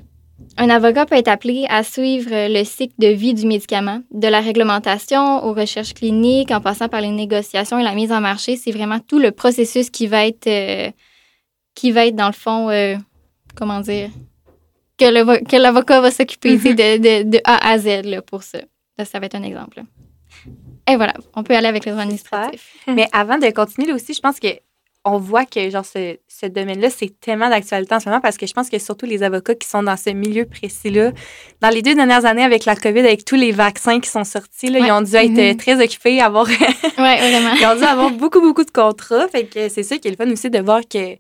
[0.59, 4.41] un avocat peut être appelé à suivre le cycle de vie du médicament, de la
[4.41, 8.57] réglementation aux recherches cliniques, en passant par les négociations et la mise en marché.
[8.57, 10.91] C'est vraiment tout le processus qui va être, euh,
[11.75, 12.97] qui va être dans le fond, euh,
[13.57, 14.11] comment dire,
[14.99, 17.29] que l'avocat va s'occuper mm-hmm.
[17.29, 18.59] de, A à Z pour ça.
[19.05, 19.83] ça va être un exemple.
[20.89, 22.77] Et voilà, on peut aller avec le droit administratif.
[22.87, 24.49] Mais avant de continuer, aussi, je pense que
[25.09, 28.47] on voit que genre ce, ce domaine-là, c'est tellement d'actualité en ce moment parce que
[28.47, 31.13] je pense que surtout les avocats qui sont dans ce milieu précis-là,
[31.61, 34.69] dans les deux dernières années avec la COVID, avec tous les vaccins qui sont sortis,
[34.69, 35.57] là, ils ont dû être mm-hmm.
[35.59, 36.47] très occupés, avoir...
[36.49, 36.55] ouais,
[36.97, 37.55] vraiment.
[37.61, 39.29] ils ont dû avoir beaucoup, beaucoup de contrats.
[39.29, 41.17] Fait que c'est ça qui est le fun aussi de voir que...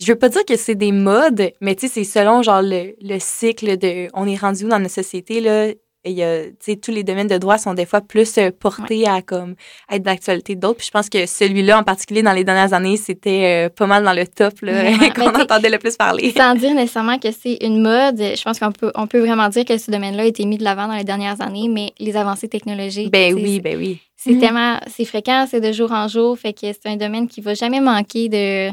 [0.00, 2.94] Je veux pas dire que c'est des modes, mais tu sais, c'est selon genre le,
[3.02, 5.72] le, cycle de on est rendu où dans notre société, là
[6.04, 6.44] il y a,
[6.82, 9.54] tous les domaines de droit sont des fois plus euh, portés à comme
[9.90, 10.78] être d'actualité d'autres.
[10.78, 14.02] Puis je pense que celui-là, en particulier dans les dernières années, c'était euh, pas mal
[14.02, 14.54] dans le top
[15.14, 16.32] qu'on entendait le plus parler.
[16.36, 19.64] Sans dire nécessairement que c'est une mode, je pense qu'on peut, on peut vraiment dire
[19.64, 22.48] que ce domaine-là a été mis de l'avant dans les dernières années, mais les avancées
[22.48, 23.10] technologiques.
[23.10, 24.00] Ben oui, ben oui.
[24.16, 24.40] C'est mm-hmm.
[24.40, 27.54] tellement, c'est fréquent, c'est de jour en jour, fait que c'est un domaine qui va
[27.54, 28.70] jamais manquer de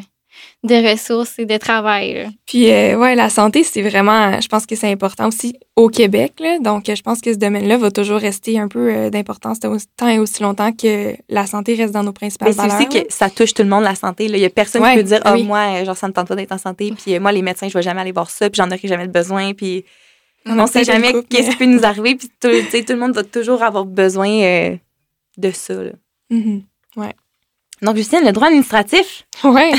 [0.64, 2.28] de ressources et de travail.
[2.46, 6.34] Puis, euh, ouais, la santé, c'est vraiment, je pense que c'est important aussi au Québec.
[6.40, 6.60] Là.
[6.60, 10.20] Donc, je pense que ce domaine-là va toujours rester un peu euh, d'importance tant et
[10.20, 12.78] aussi longtemps que la santé reste dans nos principales valeurs.
[12.78, 14.26] C'est aussi que ça touche tout le monde, la santé.
[14.26, 16.52] Il y a personne qui peut dire, oh, moi, genre, ça me tente pas d'être
[16.52, 16.92] en santé.
[16.92, 18.50] Puis, euh, moi, les médecins, je vais jamais aller voir ça.
[18.50, 19.54] Puis, j'en aurai jamais besoin.
[19.54, 19.86] Puis,
[20.46, 22.16] on ne sait jamais qu'est-ce qui peut nous arriver.
[22.16, 24.78] Puis, tout, tout, le monde va toujours avoir besoin
[25.38, 25.74] de ça.
[26.30, 26.64] Mhm.
[26.96, 27.14] Ouais.
[27.82, 29.26] Donc, Justine, le droit administratif.
[29.44, 29.72] Ouais.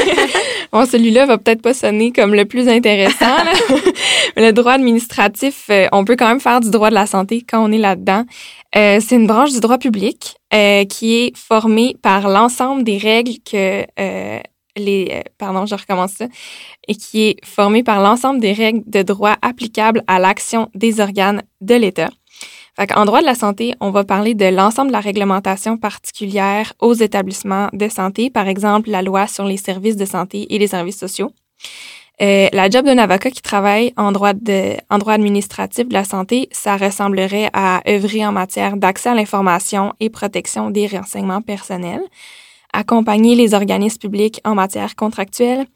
[0.72, 3.36] bon, celui-là va peut-être pas sonner comme le plus intéressant.
[4.36, 7.68] le droit administratif, euh, on peut quand même faire du droit de la santé quand
[7.68, 8.24] on est là-dedans.
[8.76, 13.38] Euh, c'est une branche du droit public euh, qui est formée par l'ensemble des règles
[13.44, 14.40] que euh,
[14.76, 16.26] les pardon, je recommence ça
[16.86, 21.42] et qui est formée par l'ensemble des règles de droit applicables à l'action des organes
[21.60, 22.10] de l'État.
[22.78, 26.92] En droit de la santé, on va parler de l'ensemble de la réglementation particulière aux
[26.92, 30.98] établissements de santé, par exemple la loi sur les services de santé et les services
[30.98, 31.32] sociaux.
[32.20, 36.04] Euh, la job d'un avocat qui travaille en droit, de, en droit administratif de la
[36.04, 42.02] santé, ça ressemblerait à œuvrer en matière d'accès à l'information et protection des renseignements personnels,
[42.74, 45.66] accompagner les organismes publics en matière contractuelle,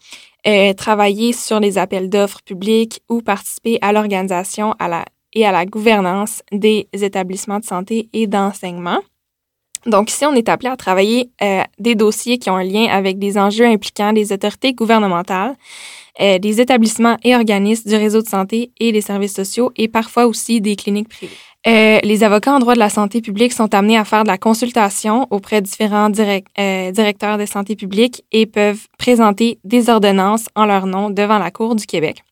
[0.46, 5.52] euh, travailler sur les appels d'offres publics ou participer à l'organisation à la et à
[5.52, 9.00] la gouvernance des établissements de santé et d'enseignement.
[9.86, 13.18] Donc ici, on est appelé à travailler euh, des dossiers qui ont un lien avec
[13.18, 15.56] des enjeux impliquant des autorités gouvernementales,
[16.20, 20.26] euh, des établissements et organismes du réseau de santé et des services sociaux et parfois
[20.26, 21.32] aussi des cliniques privées.
[21.66, 24.38] Euh, les avocats en droit de la santé publique sont amenés à faire de la
[24.38, 30.64] consultation auprès de différents direct, directeurs de santé publique et peuvent présenter des ordonnances en
[30.64, 32.22] leur nom devant la Cour du Québec.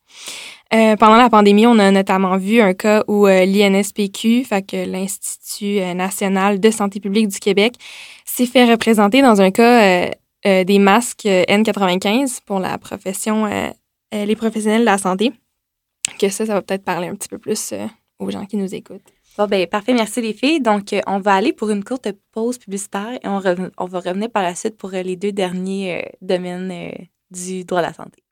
[0.75, 4.45] Euh, pendant la pandémie, on a notamment vu un cas où euh, l'INSPQ,
[4.87, 7.77] l'Institut euh, national de santé publique du Québec,
[8.27, 10.11] s'est fait représenter dans un cas
[10.45, 13.49] des masques N95 pour la profession,
[14.13, 15.33] les professionnels de la santé.
[16.19, 17.75] Que ça, ça va peut-être parler un petit peu plus
[18.19, 19.03] aux gens qui nous écoutent.
[19.37, 19.95] Bon, ben, parfait.
[19.95, 20.61] Merci, les filles.
[20.61, 23.41] Donc, on va aller pour une courte pause publicitaire et on,
[23.79, 26.93] on va revenir par la suite pour les deux derniers domaines
[27.31, 28.23] du droit de la santé.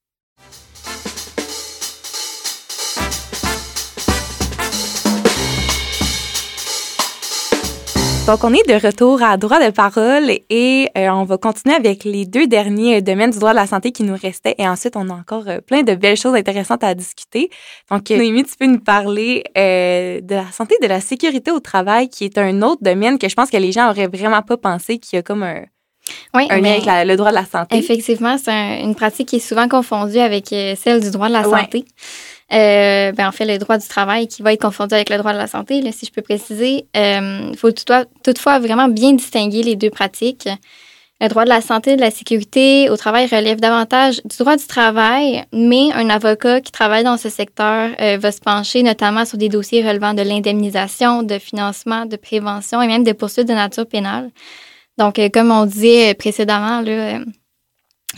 [8.26, 12.02] Donc, on est de retour à droit de parole et euh, on va continuer avec
[12.02, 14.56] les deux derniers domaines du droit de la santé qui nous restaient.
[14.58, 17.50] Et ensuite, on a encore euh, plein de belles choses intéressantes à discuter.
[17.88, 21.60] Donc, euh, Noémie, tu peux nous parler euh, de la santé, de la sécurité au
[21.60, 24.56] travail, qui est un autre domaine que je pense que les gens auraient vraiment pas
[24.56, 25.62] pensé qu'il y a comme un,
[26.34, 27.76] Oui, un lien avec la- le droit de la santé.
[27.78, 31.32] effectivement, c'est un- une pratique qui est souvent confondue avec euh, celle du droit de
[31.34, 31.60] la Ouais.
[32.52, 35.32] Euh, ben, en fait, le droit du travail qui va être confondu avec le droit
[35.32, 36.86] de la santé, là, si je peux préciser.
[36.94, 40.48] Il faut toutefois, vraiment bien distinguer les deux pratiques.
[41.18, 44.66] Le droit de la santé de la sécurité au travail relève davantage du droit du
[44.66, 49.38] travail, mais un avocat qui travaille dans ce secteur euh, va se pencher notamment sur
[49.38, 53.86] des dossiers relevant de l'indemnisation, de financement, de prévention et même de poursuites de nature
[53.86, 54.30] pénale.
[54.98, 57.20] Donc, euh, comme on disait précédemment, là,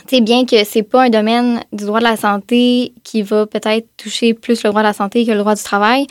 [0.06, 3.46] tu sais, bien que c'est pas un domaine du droit de la santé qui va
[3.46, 6.06] peut-être toucher plus le droit de la santé que le droit du travail,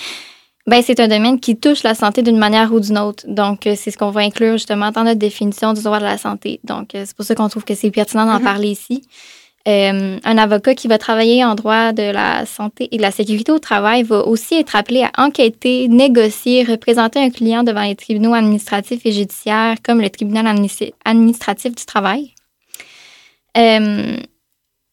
[0.67, 3.23] ben c'est un domaine qui touche la santé d'une manière ou d'une autre.
[3.27, 6.17] Donc, euh, c'est ce qu'on va inclure justement dans notre définition du droit de la
[6.17, 6.59] santé.
[6.65, 8.43] Donc, euh, c'est pour ça qu'on trouve que c'est pertinent d'en Mhm.
[8.43, 9.03] parler ici.
[9.67, 13.51] Euh, un avocat qui va travailler en droit de la santé et de la sécurité
[13.51, 18.33] au travail va aussi être appelé à enquêter, négocier, représenter un client devant les tribunaux
[18.33, 22.31] administratifs et judiciaires comme le tribunal administ- administratif du travail.
[23.57, 24.17] Euh,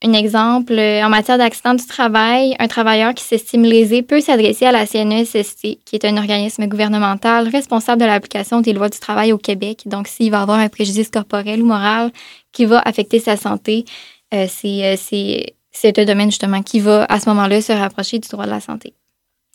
[0.06, 4.72] un exemple, en matière d'accident du travail, un travailleur qui s'estime lésé peut s'adresser à
[4.72, 9.38] la CNESST, qui est un organisme gouvernemental responsable de l'application des lois du travail au
[9.38, 9.84] Québec.
[9.86, 12.12] Donc, s'il va avoir un préjudice corporel ou moral
[12.52, 13.86] qui va affecter sa santé,
[14.34, 18.18] euh, c'est, euh, c'est, c'est un domaine justement qui va à ce moment-là se rapprocher
[18.18, 18.92] du droit de la santé.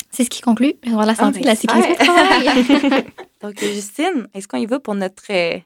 [0.10, 1.96] C'est ce qui conclut le droit de la Ah, santé et de la sécurité au
[1.96, 2.08] super.
[2.16, 3.04] travail.
[3.44, 5.60] Donc, Justine, est-ce qu'on y va pour notre euh,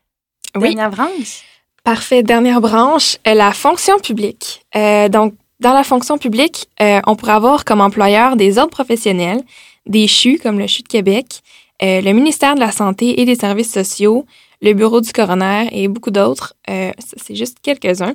[0.56, 0.76] Oui.
[0.76, 1.44] dernière branche?
[1.84, 2.24] Parfait.
[2.24, 4.62] Dernière branche, euh, la fonction publique.
[4.74, 9.42] Euh, donc, dans la fonction publique, euh, on pourrait avoir comme employeur des ordres professionnels,
[9.86, 11.42] des CHU comme le CHU de Québec,
[11.82, 14.26] le ministère de la Santé et des Services sociaux,
[14.62, 16.54] le Bureau du coroner et beaucoup d'autres.
[16.66, 18.14] C'est juste quelques-uns.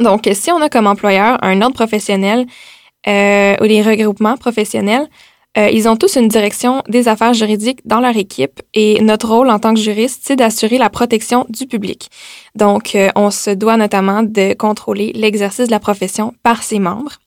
[0.00, 2.46] Donc, si on a comme employeur un ordre professionnel
[3.06, 5.08] ou des regroupements professionnels,
[5.58, 9.50] euh, ils ont tous une direction des affaires juridiques dans leur équipe et notre rôle
[9.50, 12.08] en tant que juriste, c'est d'assurer la protection du public.
[12.54, 17.18] Donc, euh, on se doit notamment de contrôler l'exercice de la profession par ses membres.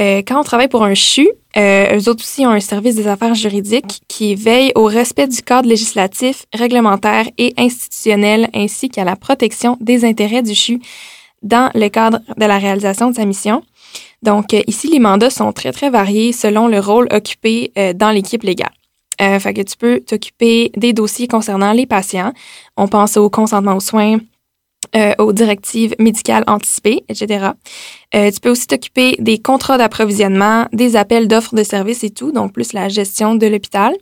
[0.00, 3.34] Euh, quand on travaille pour un CHU, eux autres aussi ont un service des affaires
[3.34, 9.76] juridiques qui veille au respect du cadre législatif, réglementaire et institutionnel ainsi qu'à la protection
[9.80, 10.80] des intérêts du CHU
[11.42, 13.62] dans le cadre de la réalisation de sa mission.
[14.22, 18.10] Donc, euh, ici, les mandats sont très, très variés selon le rôle occupé euh, dans
[18.10, 18.72] l'équipe légale.
[19.20, 22.32] Euh, fait que tu peux t'occuper des dossiers concernant les patients.
[22.76, 24.18] On pense au consentement aux soins,
[25.18, 27.48] aux directives médicales anticipées, etc.
[28.12, 32.52] Tu peux aussi t'occuper des contrats d'approvisionnement, des appels d'offres de services et tout, donc
[32.52, 33.92] plus la gestion de l'hôpital.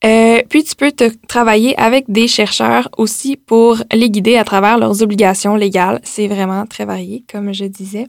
[0.00, 0.92] Puis tu peux
[1.26, 6.00] travailler avec des chercheurs aussi pour les guider à travers leurs obligations légales.
[6.04, 8.06] C'est vraiment très varié, comme je disais.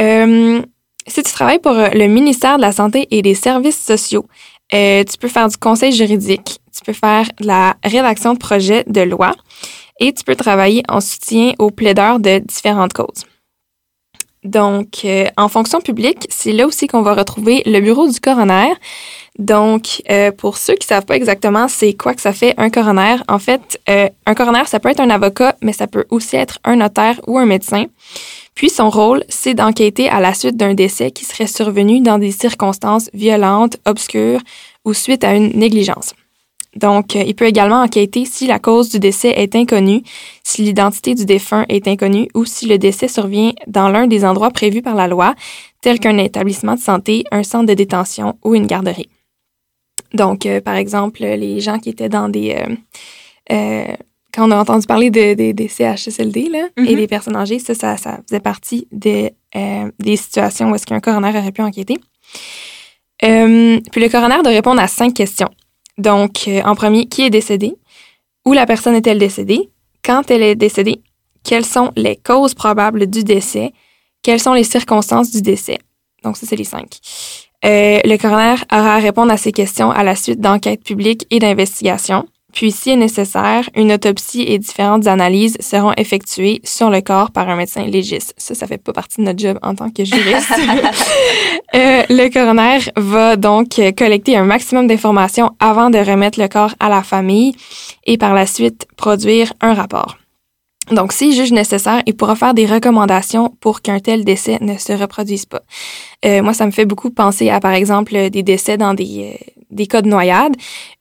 [0.00, 0.62] Euh,
[1.06, 4.26] si tu travailles pour le ministère de la Santé et des Services sociaux,
[4.72, 8.84] euh, tu peux faire du conseil juridique, tu peux faire de la rédaction de projets
[8.86, 9.32] de loi
[9.98, 13.24] et tu peux travailler en soutien aux plaideurs de différentes causes.
[14.42, 18.72] Donc, euh, en fonction publique, c'est là aussi qu'on va retrouver le bureau du coroner.
[19.38, 23.16] Donc, euh, pour ceux qui savent pas exactement c'est quoi que ça fait un coroner,
[23.28, 26.58] en fait, euh, un coroner, ça peut être un avocat, mais ça peut aussi être
[26.64, 27.84] un notaire ou un médecin.
[28.60, 32.30] Puis, son rôle, c'est d'enquêter à la suite d'un décès qui serait survenu dans des
[32.30, 34.42] circonstances violentes, obscures
[34.84, 36.12] ou suite à une négligence.
[36.76, 40.02] Donc, euh, il peut également enquêter si la cause du décès est inconnue,
[40.44, 44.50] si l'identité du défunt est inconnue ou si le décès survient dans l'un des endroits
[44.50, 45.34] prévus par la loi,
[45.80, 49.08] tel qu'un établissement de santé, un centre de détention ou une garderie.
[50.12, 52.62] Donc, euh, par exemple, les gens qui étaient dans des...
[53.50, 53.94] Euh,
[54.34, 57.96] quand on a entendu parler de, des CHSLD là, et des personnes âgées, ça, ça,
[57.96, 59.32] ça faisait partie des,
[59.98, 61.98] des situations où est-ce qu'un coroner aurait pu enquêter.
[63.20, 65.50] puis le coroner doit répondre à cinq questions.
[66.00, 67.74] Donc, euh, en premier, qui est décédé?
[68.46, 69.68] Où la personne est-elle décédée?
[70.02, 71.02] Quand elle est décédée?
[71.44, 73.72] Quelles sont les causes probables du décès?
[74.22, 75.78] Quelles sont les circonstances du décès?
[76.24, 76.98] Donc, ça, c'est les cinq.
[77.66, 81.38] Euh, le coroner aura à répondre à ces questions à la suite d'enquêtes publiques et
[81.38, 82.26] d'investigations.
[82.52, 87.56] Puis, si nécessaire, une autopsie et différentes analyses seront effectuées sur le corps par un
[87.56, 88.34] médecin légiste.
[88.36, 90.52] Ça, ça fait pas partie de notre job en tant que juriste.
[91.74, 96.88] euh, le coroner va donc collecter un maximum d'informations avant de remettre le corps à
[96.88, 97.54] la famille
[98.06, 100.16] et par la suite produire un rapport.
[100.90, 104.92] Donc, s'il juge nécessaire, il pourra faire des recommandations pour qu'un tel décès ne se
[104.92, 105.62] reproduise pas.
[106.24, 109.59] Euh, moi, ça me fait beaucoup penser à, par exemple, des décès dans des, euh,
[109.70, 110.54] des cas de noyade.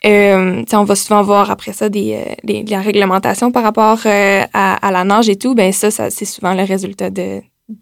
[0.06, 4.44] Euh, on va souvent voir après ça des, euh, des, la réglementation par rapport euh,
[4.54, 5.56] à, la nage et tout.
[5.56, 7.42] Ben ça, c'est souvent le résultat de,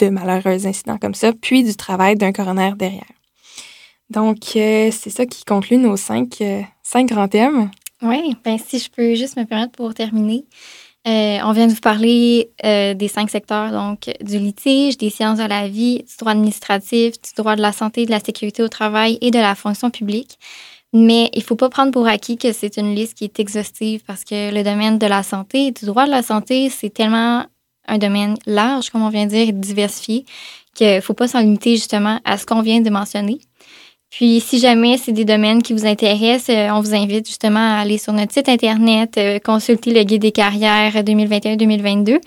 [0.10, 3.04] malheureux incidents comme ça, puis du travail d'un coroner derrière.
[4.10, 6.42] Donc, c'est ça qui conclut nos cinq,
[6.82, 7.72] cinq grands thèmes.
[8.02, 10.46] Oui, ben si je peux juste me permettre pour terminer.
[11.06, 15.68] On vient de vous parler des cinq secteurs, donc du litige, des sciences de la
[15.68, 19.32] vie, du droit administratif, du droit de la santé, de la sécurité au travail et
[19.32, 20.38] de la fonction publique.
[20.94, 24.04] Mais il ne faut pas prendre pour acquis que c'est une liste qui est exhaustive
[24.08, 27.46] parce que le domaine de la santé, du droit de la santé, c'est tellement
[27.88, 30.26] un domaine large, comme on vient de dire, et diversifié,
[30.74, 33.40] qu'il ne faut pas s'en limiter justement à ce qu'on vient de mentionner.
[34.10, 37.82] Puis, si jamais c'est des domaines qui vous intéressent, euh, on vous invite justement à
[37.82, 42.20] aller sur notre site Internet, euh, consulter le guide des carrières 2021-2022.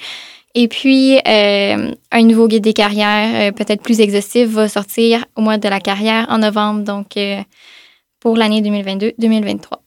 [0.54, 5.58] Et puis, euh, un nouveau guide des carrières, peut-être plus exhaustif, va sortir au mois
[5.58, 7.16] de la carrière en novembre, donc
[8.20, 9.78] pour l'année 2022-2023.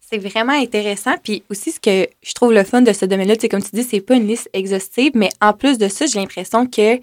[0.00, 1.14] C'est vraiment intéressant.
[1.22, 3.82] Puis aussi, ce que je trouve le fun de ce domaine-là, c'est comme tu dis,
[3.82, 7.00] c'est pas une liste exhaustive, mais en plus de ça, j'ai l'impression que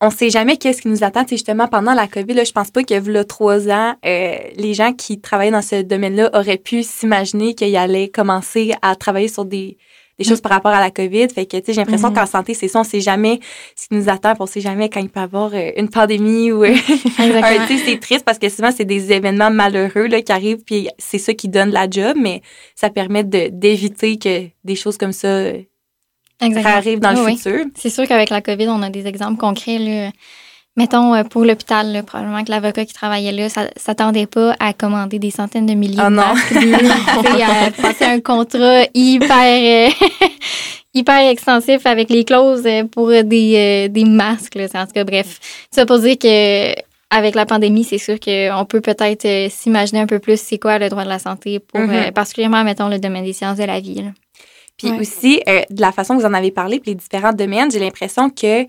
[0.00, 1.24] on sait jamais qu'est-ce qui nous attend.
[1.26, 4.74] C'est justement pendant la COVID, là, je pense pas que là, trois ans, euh, les
[4.74, 9.44] gens qui travaillaient dans ce domaine-là auraient pu s'imaginer qu'ils allaient commencer à travailler sur
[9.44, 9.78] des,
[10.18, 11.28] des choses par rapport à la COVID.
[11.28, 12.14] Fait que, tu sais, j'ai l'impression mm-hmm.
[12.14, 13.40] qu'en santé, c'est ça, on sait jamais
[13.76, 16.52] ce qui nous attend, on sait jamais quand il peut y avoir euh, une pandémie
[16.52, 20.62] ou tu sais, c'est triste parce que souvent, c'est des événements malheureux, là, qui arrivent
[20.64, 22.42] puis c'est ça qui donne la job, mais
[22.74, 25.52] ça permet d'éviter que des choses comme ça
[26.40, 26.72] Exactement.
[26.72, 27.64] ça arrive dans le futur.
[27.76, 29.78] C'est sûr qu'avec la COVID, on a des exemples concrets.
[29.78, 30.10] Là.
[30.76, 35.18] Mettons, euh, pour l'hôpital, probablement que l'avocat qui travaillait là ne s'attendait pas à commander
[35.18, 36.52] des centaines de milliers oh de masques.
[36.56, 39.90] à passer un contrat hyper, euh,
[40.94, 44.56] hyper extensif avec les clauses pour des, des masques.
[44.56, 44.66] Là.
[44.74, 45.38] En tout cas, bref.
[45.70, 46.74] Ça pour dire que
[47.14, 50.78] avec la pandémie, c'est sûr qu'on peut peut-être euh, s'imaginer un peu plus c'est quoi
[50.78, 52.12] le droit de la santé, pour mm-hmm.
[52.12, 54.02] particulièrement, mettons, le domaine des sciences de la vie.
[54.02, 54.10] Là.
[54.76, 57.70] Puis aussi, euh, de la façon que vous en avez parlé, puis les différents domaines,
[57.70, 58.66] j'ai l'impression que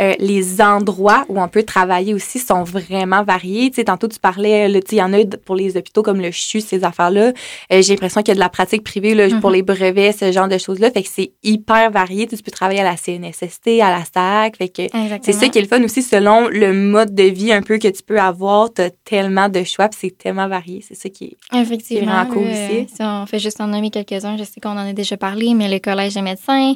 [0.00, 3.70] euh, les endroits où on peut travailler aussi sont vraiment variés.
[3.70, 6.60] Tu sais, tantôt, tu parlais, il y en a pour les hôpitaux comme le CHU,
[6.60, 7.32] ces affaires-là.
[7.72, 9.54] Euh, j'ai l'impression qu'il y a de la pratique privée là, pour mm-hmm.
[9.54, 10.90] les brevets, ce genre de choses-là.
[10.90, 12.26] Fait que c'est hyper varié.
[12.26, 14.56] Tu, peux travailler à la CNSST, à la SAC.
[14.56, 14.82] Fait que
[15.22, 17.88] c'est ça qui est le fun aussi, selon le mode de vie un peu que
[17.88, 18.72] tu peux avoir.
[18.72, 20.84] Tu as tellement de choix, c'est tellement varié.
[20.86, 22.86] C'est ça qui est Effectivement, vraiment cool aussi.
[22.94, 25.68] Si on fait juste en nommer quelques-uns, je sais qu'on en a déjà parlé, mais
[25.68, 26.74] le Collège des médecins,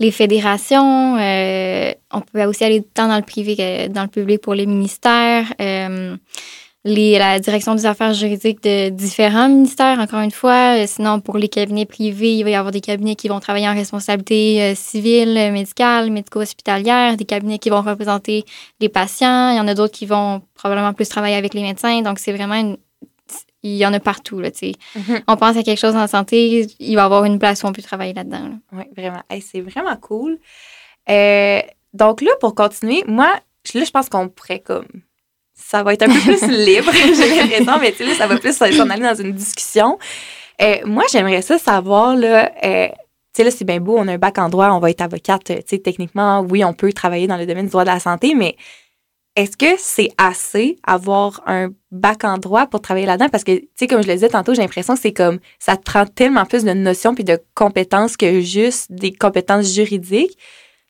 [0.00, 1.16] les fédérations.
[1.16, 4.66] Euh, on peut aussi aller tant dans le privé que dans le public pour les
[4.66, 5.46] ministères.
[5.60, 6.16] Euh,
[6.84, 10.86] les, la direction des affaires juridiques de différents ministères, encore une fois.
[10.86, 13.74] Sinon, pour les cabinets privés, il va y avoir des cabinets qui vont travailler en
[13.74, 18.44] responsabilité euh, civile, médicale, médico-hospitalière, des cabinets qui vont représenter
[18.80, 19.50] les patients.
[19.50, 22.00] Il y en a d'autres qui vont probablement plus travailler avec les médecins.
[22.02, 22.76] Donc, c'est vraiment une,
[23.62, 24.38] il y en a partout.
[24.40, 24.72] Là, tu sais.
[24.96, 25.20] Mhm.
[25.26, 27.72] On pense à quelque chose en santé, il va y avoir une place où on
[27.72, 28.40] peut travailler là-dedans.
[28.48, 28.54] là.
[28.72, 29.22] Oui, vraiment.
[29.30, 30.38] Hey, c'est vraiment cool.
[31.10, 31.60] Euh,
[31.94, 33.34] donc là, pour continuer, moi,
[33.64, 34.86] je- là, je pense qu'on pourrait comme.
[35.54, 38.38] Ça va être un peu plus libre, j'ai l'impression, mais tu sais, là, ça va
[38.38, 39.98] plus s'en aller dans une discussion.
[40.62, 42.94] Euh, moi, j'aimerais ça savoir, là, euh, tu
[43.34, 45.42] sais, là, c'est bien beau, on a un bac en droit, on va être avocate.
[45.44, 48.34] Tu sais, techniquement, oui, on peut travailler dans le domaine du droit de la santé,
[48.36, 48.56] mais
[49.38, 53.28] est-ce que c'est assez avoir un bac en droit pour travailler là-dedans?
[53.28, 55.76] Parce que, tu sais, comme je le disais tantôt, j'ai l'impression que c'est comme, ça
[55.76, 60.36] te prend tellement plus de notions puis de compétences que juste des compétences juridiques.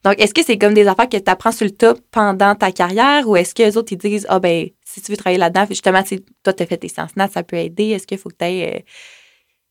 [0.03, 2.73] Donc, est-ce que c'est comme des affaires que tu apprends sur le top pendant ta
[2.73, 5.67] carrière ou est-ce que les autres, ils disent, ah, ben, si tu veux travailler là-dedans,
[5.69, 6.03] justement,
[6.43, 7.89] toi, tu as fait tes sciences nat, ça peut aider.
[7.89, 8.87] Est-ce qu'il faut que tu aies.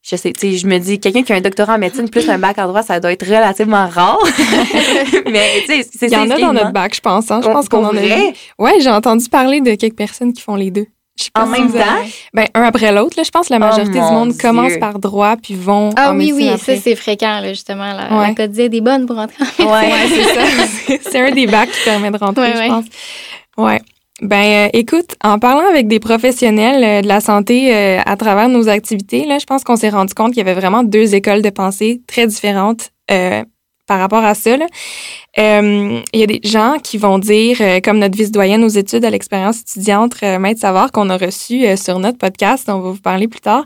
[0.10, 2.30] Je sais, tu sais, je me dis, quelqu'un qui a un doctorat en médecine plus
[2.30, 4.20] un bac en droit, ça doit être relativement rare.
[5.32, 7.30] Mais, tu sais, c'est Il y en a dans notre bac, je pense.
[7.32, 7.41] hein.
[7.43, 8.01] Je pense qu'on en a.
[8.60, 10.86] Ouais, j'ai entendu parler de quelques personnes qui font les deux.
[11.36, 11.86] En si même avez- temps?
[12.34, 13.24] Ben, un après l'autre, là.
[13.24, 14.39] Je pense que la Oh majorité du mon monde Dieu.
[14.39, 16.76] commence par droit puis vont Ah en oui, médecine oui, après.
[16.76, 17.91] ça c'est fréquent, là, justement.
[17.91, 18.28] La, Ouais.
[18.28, 19.72] la code Z est bonne pour entrer en Ouais.
[19.91, 20.99] Ouais, c'est ça.
[21.12, 22.68] c'est un des bacs qui permet de rentrer, Ouais, je ouais.
[22.68, 22.86] pense.
[23.58, 23.82] Ouais.
[24.22, 28.49] Ben, euh, écoute, en parlant avec des professionnels euh, de la santé euh, à travers
[28.49, 31.43] nos activités, là, je pense qu'on s'est rendu compte qu'il y avait vraiment deux écoles
[31.43, 33.43] de pensée très différentes euh,
[33.86, 34.55] par rapport à ça.
[35.38, 39.11] Euh, Il y a des gens qui vont dire, comme notre vice-doyenne aux études à
[39.11, 43.39] l'expérience étudiante, Maître Savard, qu'on a reçu sur notre podcast, on va vous parler plus
[43.39, 43.63] tard,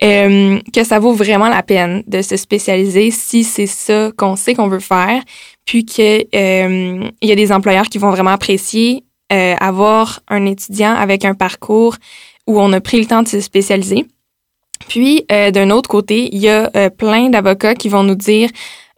[0.00, 4.68] que ça vaut vraiment la peine de se spécialiser si c'est ça qu'on sait qu'on
[4.68, 5.20] veut faire,
[5.66, 10.46] puis que euh, il y a des employeurs qui vont vraiment apprécier euh, avoir un
[10.46, 11.96] étudiant avec un parcours
[12.46, 14.06] où on a pris le temps de se spécialiser.
[14.88, 18.50] Puis, euh, d'un autre côté, il y a euh, plein d'avocats qui vont nous dire,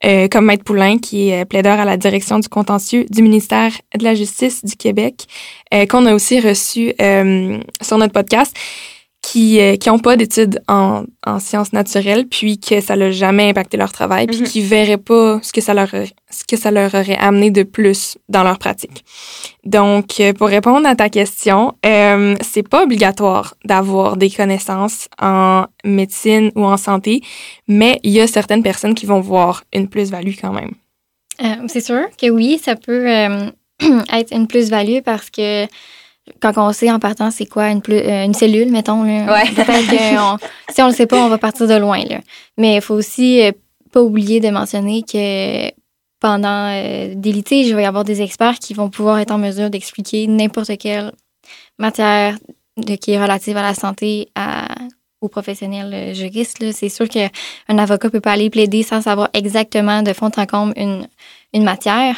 [0.05, 3.73] euh, comme Maître Poulain, qui est euh, plaideur à la direction du contentieux du ministère
[3.97, 5.27] de la Justice du Québec,
[5.91, 6.93] qu'on a aussi reçu
[7.81, 8.55] sur notre podcast,
[9.23, 13.49] qui euh, qui ont pas d'études en, en sciences naturelles, puis que ça n'a jamais
[13.49, 14.47] impacté leur travail, puis Mhm.
[14.47, 18.19] qui verraient pas ce que ça leur ce que ça leur aurait amené de plus
[18.29, 19.05] dans leur pratique.
[19.65, 25.67] Donc, euh, pour répondre à ta question, euh, c'est pas obligatoire d'avoir des connaissances en
[25.85, 27.23] médecine ou en santé,
[27.69, 30.73] mais il y a certaines personnes qui vont voir une plus-value quand même.
[31.43, 33.51] Euh, c'est sûr que oui, ça peut euh,
[34.13, 35.67] être une plus-value parce que
[36.41, 39.51] quand on sait en partant c'est quoi une, plus- euh, une cellule, mettons, là, Ouais.
[39.55, 40.39] peut-être on-
[40.73, 42.03] si on le sait pas, on va partir de loin.
[42.05, 42.21] Là.
[42.59, 43.53] Mais il faut aussi euh,
[43.93, 45.71] pas oublier de mentionner que
[46.21, 49.39] pendant euh, des litiges, il va y avoir des experts qui vont pouvoir être en
[49.39, 51.13] mesure d'expliquer n'importe quelle
[51.79, 52.37] matière
[52.77, 54.69] de, qui est relative à la santé à,
[55.21, 56.73] aux professionnels juristes.
[56.73, 57.29] C'est sûr qu'un
[57.79, 61.07] avocat peut pas aller plaider sans savoir exactement de fond en comble une,
[61.53, 62.17] une matière.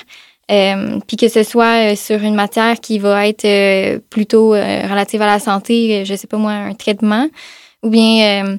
[0.50, 5.22] Euh, puis que ce soit euh, sur une matière qui va être euh, plutôt relative
[5.22, 7.28] à la santé, je sais pas moi, un traitement,
[7.82, 8.58] ou bien,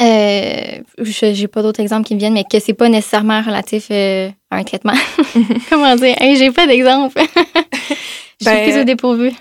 [0.00, 0.78] euh,
[1.10, 4.56] j'ai pas d'autres exemples qui me viennent, mais que c'est pas nécessairement relatif euh, à
[4.56, 4.94] un traitement.
[5.70, 6.14] Comment dire?
[6.20, 7.20] Hey, j'ai pas d'exemple.
[8.40, 9.32] je Ben, suis plus au dépourvu.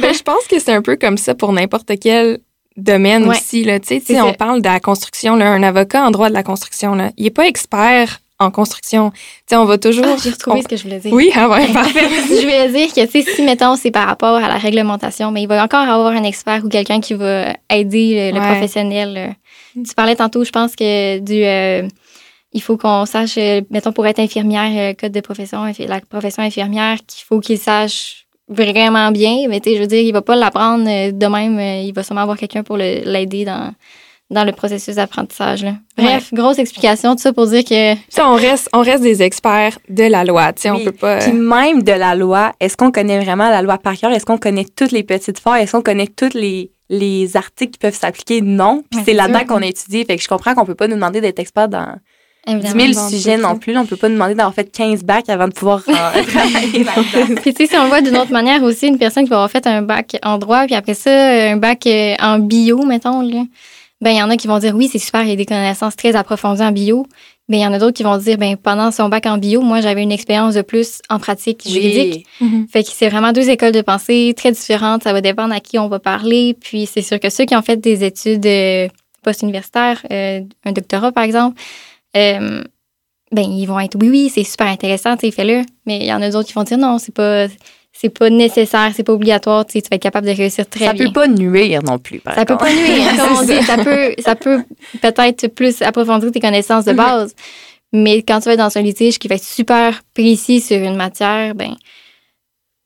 [0.00, 2.38] ben, je pense que c'est un peu comme ça pour n'importe quel
[2.76, 3.36] domaine Ouais.
[3.36, 3.64] aussi.
[3.64, 3.78] Là.
[3.80, 4.34] Tu sais, tu C'est sais, on ça.
[4.34, 5.36] parle de la construction.
[5.36, 9.10] Là, un avocat en droit de la construction, là, il n'est pas expert en construction.
[9.10, 9.18] Tu
[9.48, 10.04] sais, on va toujours...
[10.08, 11.12] Ah, j'ai retrouvé on- ce que je voulais dire.
[11.12, 12.00] Oui, ah ouais, parfait.
[12.28, 15.42] je voulais dire que, tu sais, si, mettons, c'est par rapport à la réglementation, mais
[15.42, 18.50] il va encore avoir un expert ou quelqu'un qui va aider le, le Ouais.
[18.52, 19.14] professionnel.
[19.76, 19.82] euh.
[19.82, 21.42] Tu parlais tantôt, je pense que du...
[21.44, 21.88] euh,
[22.52, 26.98] il faut qu'on sache, euh, mettons, pour être infirmière, code de profession, la profession infirmière,
[27.06, 29.46] qu'il faut qu'il sache vraiment bien.
[29.48, 31.58] Mais tu sais, je veux dire, il va pas l'apprendre de même.
[31.84, 33.72] il va sûrement avoir quelqu'un pour l'aider dans,
[34.30, 35.64] dans le processus d'apprentissage.
[35.64, 35.74] là.
[35.96, 37.94] Bref, grosse explication, tout ça pour dire que...
[37.94, 40.52] Tu sais, on reste, on reste des experts de la loi.
[40.52, 41.18] Tu sais, on peut pas...
[41.18, 44.10] Puis même de la loi, est-ce qu'on connaît vraiment la loi par cœur?
[44.10, 45.62] Est-ce qu'on connaît toutes les petites failles?
[45.62, 48.40] Est-ce qu'on connaît tous les, les articles qui peuvent s'appliquer?
[48.40, 48.82] Non.
[48.90, 50.04] Puis c'est là-dedans qu'on a étudié.
[50.04, 51.96] Fait que je comprends qu'on peut pas nous demander d'être expert dans
[52.46, 53.76] 10 évidemment, 000 dans sujets tout, non plus.
[53.78, 56.84] On peut pas nous demander d'avoir fait 15 bacs avant de pouvoir euh, travailler.
[57.42, 59.36] Puis tu sais, si on le voit d'une autre manière aussi, une personne qui va
[59.36, 61.10] avoir fait un bac en droit, puis après ça,
[61.50, 63.44] un bac euh, en bio, mettons, là,
[64.00, 65.46] ben il y en a qui vont dire oui, c'est super, il y a des
[65.46, 67.06] connaissances très approfondies en bio.
[67.48, 69.60] Mais il y en a d'autres qui vont dire ben pendant son bac en bio,
[69.60, 72.26] moi j'avais une expérience de plus en pratique juridique.
[72.40, 72.46] Oui.
[72.46, 72.68] Mhm.
[72.68, 75.02] Fait que c'est vraiment deux écoles de pensée très différentes.
[75.02, 76.56] Ça va dépendre à qui on va parler.
[76.58, 78.88] Puis c'est sûr que ceux qui ont fait des études euh,
[79.22, 81.60] post-universitaires, euh, un doctorat par exemple,
[82.16, 82.64] euh,
[83.30, 85.62] ben ils vont être oui, oui, c'est super intéressant, tu sais, fais-le.
[85.86, 87.46] Mais il y en a d'autres qui vont dire non, c'est pas,
[87.96, 90.86] c'est pas nécessaire, c'est pas obligatoire, tu sais, tu vas être capable de réussir très
[90.86, 91.06] Ça bien.
[91.06, 93.62] peut pas nuire non plus, par Ça peut pas nuire, comme on dit.
[93.62, 94.62] Ça peut, ça peut
[95.00, 96.96] peut-être plus approfondir tes connaissances de Mhm.
[96.96, 97.34] base.
[97.92, 100.96] Mais quand tu vas être dans un litige qui va être super précis sur une
[100.96, 101.76] matière, ben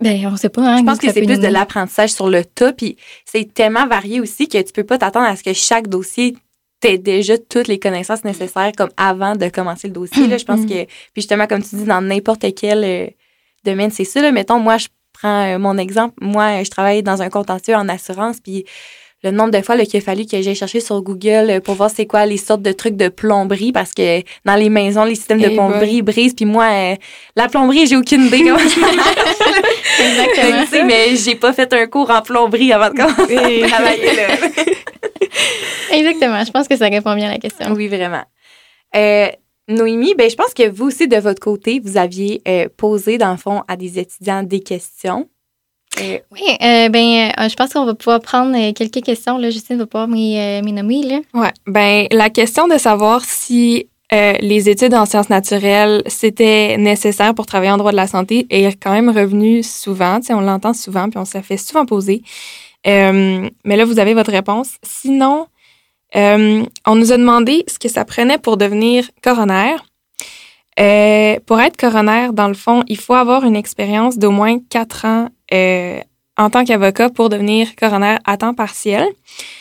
[0.01, 0.63] Ben, on sait pas.
[0.63, 3.87] Hein, Je pense que ça c'est plus de l'apprentissage sur le tas, puis c'est tellement
[3.89, 6.37] varié aussi que tu peux pas t'attendre à ce que chaque dossier
[6.81, 10.29] t'ait déjà toutes les connaissances nécessaires comme avant de commencer le dossier.
[10.29, 10.39] Là.
[10.39, 10.69] Je pense Mhm.
[10.69, 13.07] que, puis justement, comme tu dis, dans n'importe quel euh,
[13.65, 14.23] domaine, c'est ça.
[14.23, 14.31] Là.
[14.31, 14.87] Mettons, moi, je
[15.19, 16.15] prends euh, mon exemple.
[16.21, 18.65] Moi, je travaille dans un contentieux en assurance, puis
[19.25, 21.91] le nombre de fois qu'il a fallu que j'aille chercher sur Google euh, pour voir
[21.91, 25.41] c'est quoi les sortes de trucs de plomberie, parce que dans les maisons, les systèmes
[25.41, 26.95] de Eh plomberie brisent, puis moi, euh,
[27.35, 29.17] la plomberie, j'ai aucune idée comment ça marche.
[30.01, 30.87] Exactement.
[30.87, 34.29] Mais j'ai pas fait un cours en plomberie avant de commencer à travailler là.
[35.93, 36.45] Exactement.
[36.45, 37.73] Je pense que ça répond bien à la question.
[37.73, 38.23] Oui, vraiment.
[38.95, 39.29] Euh,
[39.69, 43.31] Noémie, ben, je pense que vous aussi, de votre côté, vous aviez euh, posé, dans
[43.31, 45.29] le fond, à des étudiants des questions.
[46.01, 49.37] Euh, Oui, euh, ben, je pense qu'on va pouvoir prendre quelques questions.
[49.37, 49.51] Là.
[49.51, 51.03] Justine va pouvoir m'y nommer.
[51.03, 51.21] Là.
[51.35, 51.53] Ouais.
[51.67, 57.73] Ben, la question de savoir si les études en sciences naturelles, c'était nécessaire pour travailler
[57.73, 60.19] en droit de la santé est quand même revenue souvent.
[60.31, 62.23] On l'entend souvent, puis on se la fait souvent poser.
[62.87, 64.77] Mais là, vous avez votre réponse.
[64.83, 65.47] Sinon,
[66.17, 69.77] euh, on nous a demandé ce que ça prenait pour devenir coroner.
[70.81, 75.05] Euh, pour être coroner, dans le fond, il faut avoir une expérience d'au moins quatre
[75.05, 76.01] ans euh,
[76.37, 79.07] en tant qu'avocat pour devenir coroner à temps partiel.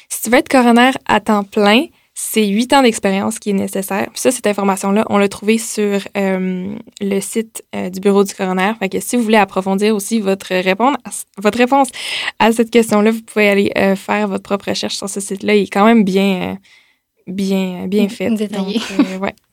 [0.09, 1.85] Si tu veux être coroner à temps plein,
[2.19, 4.07] c'est huit ans d'expérience qui est nécessaire.
[4.11, 8.33] Puis ça, cette information-là, on l'a trouvée sur euh, le site euh, du bureau du
[8.33, 8.71] coroner.
[8.79, 10.97] Fait que si vous voulez approfondir aussi votre, répondre,
[11.37, 11.89] votre réponse
[12.39, 15.53] à cette question-là, vous pouvez aller euh, faire votre propre recherche sur ce site-là.
[15.53, 16.57] Il est quand même bien,
[17.27, 18.31] bien, bien fait.
[18.31, 18.81] Détaillé.
[18.97, 19.35] Donc, ouais.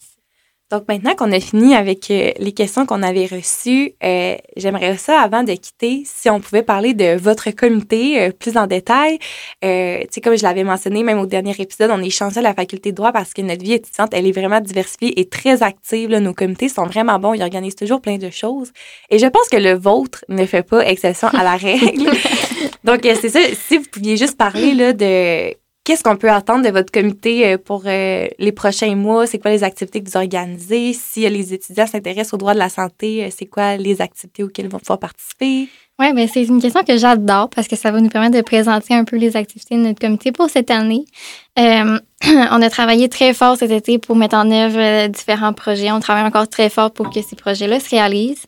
[0.74, 5.20] Donc, maintenant qu'on a fini avec euh, les questions qu'on avait reçues, euh, j'aimerais ça,
[5.20, 9.20] avant de quitter, si on pouvait parler de votre comité euh, plus en détail.
[9.62, 9.68] Tu
[10.10, 12.90] sais, comme je l'avais mentionné, même au dernier épisode, on est chanceux à la faculté
[12.90, 16.10] de droit parce que notre vie étudiante, elle est vraiment diversifiée et très active.
[16.10, 16.18] là.
[16.18, 17.34] Nos comités sont vraiment bons.
[17.34, 18.72] Ils organisent toujours plein de choses.
[19.10, 22.10] Et je pense que le vôtre ne fait pas exception à la règle.
[22.82, 23.38] Donc, c'est ça.
[23.68, 25.54] Si vous pouviez juste parler là, de
[25.84, 29.26] Qu'est-ce qu'on peut attendre de votre comité euh, pour euh, les prochains mois?
[29.26, 30.94] C'est quoi les activités que vous organisez?
[30.94, 34.64] Si euh, les étudiants s'intéressent aux droits de la santé, c'est quoi les activités auxquelles
[34.64, 35.68] ils vont pouvoir participer?
[35.98, 38.94] Oui, mais c'est une question que j'adore parce que ça va nous permettre de présenter
[38.94, 41.04] un peu les activités de notre comité pour cette année.
[41.58, 45.92] On a travaillé très fort cet été pour mettre en œuvre différents projets.
[45.92, 48.46] On travaille encore très fort pour que ces projets-là se réalisent.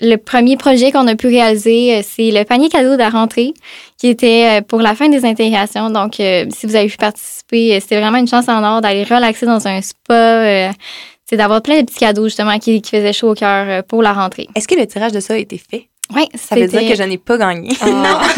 [0.00, 3.54] Le premier projet qu'on a pu réaliser, euh, c'est le panier cadeau de la rentrée,
[3.98, 5.90] qui était euh, pour la fin des intégrations.
[5.90, 9.46] Donc, euh, si vous avez pu participer, c'était vraiment une chance en or d'aller relaxer
[9.46, 10.70] dans un spa, euh,
[11.28, 14.12] c'est d'avoir plein de petits cadeaux justement qui, qui faisaient chaud au cœur pour la
[14.12, 14.48] rentrée.
[14.54, 15.88] Est-ce que le tirage de ça a été fait?
[16.14, 17.70] Oui, Ça veut dire que je n'ai pas gagné.
[17.80, 18.20] Ah.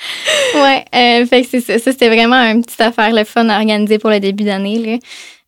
[0.54, 1.78] Ouais, euh, fait que c'est ça.
[1.78, 4.98] Ça, c'était vraiment une petite affaire, le fun à organiser pour le début d'année.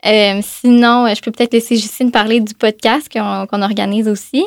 [0.05, 4.45] Euh, sinon, euh, je peux peut-être laisser Justine parler du podcast qu'on organise aussi.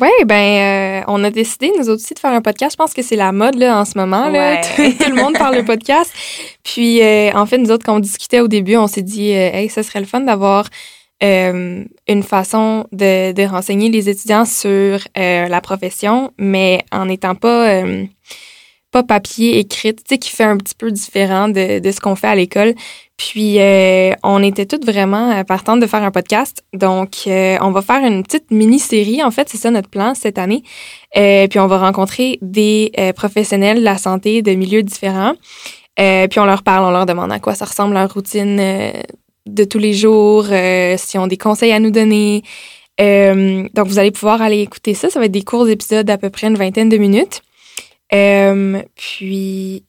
[0.00, 2.72] Oui, ben, euh, on a décidé, nous autres aussi, de faire un podcast.
[2.72, 4.28] Je pense que c'est la mode là, en ce moment.
[4.28, 4.60] Là.
[4.78, 4.94] Ouais.
[4.94, 6.12] Tout le monde parle de podcast.
[6.62, 9.50] Puis, euh, en fait, nous autres, quand on discutait au début, on s'est dit, euh,
[9.52, 10.68] hey, ça serait le fun d'avoir
[11.24, 17.34] euh, une façon de, de renseigner les étudiants sur euh, la profession, mais en n'étant
[17.34, 18.04] pas, euh,
[18.92, 22.14] pas papier écrite, tu sais, qui fait un petit peu différent de, de ce qu'on
[22.14, 22.74] fait à l'école.
[23.20, 26.64] Puis, euh, on était toutes vraiment euh, partantes de faire un podcast.
[26.72, 29.22] Donc, euh, on va faire une petite mini-série.
[29.22, 30.62] En fait, c'est ça notre plan cette année.
[31.18, 35.34] Euh, puis, on va rencontrer des euh, professionnels de la santé de milieux différents.
[36.00, 38.56] Euh, puis, on leur parle, on leur demande à quoi ça ressemble leur routine
[39.46, 40.46] de tous les jours,
[40.96, 42.42] s'ils ont des conseils à nous donner.
[42.98, 45.10] Donc, vous allez pouvoir aller écouter ça.
[45.10, 47.42] Ça va être des courts épisodes d'à peu près une vingtaine de minutes.
[48.96, 49.84] Puis,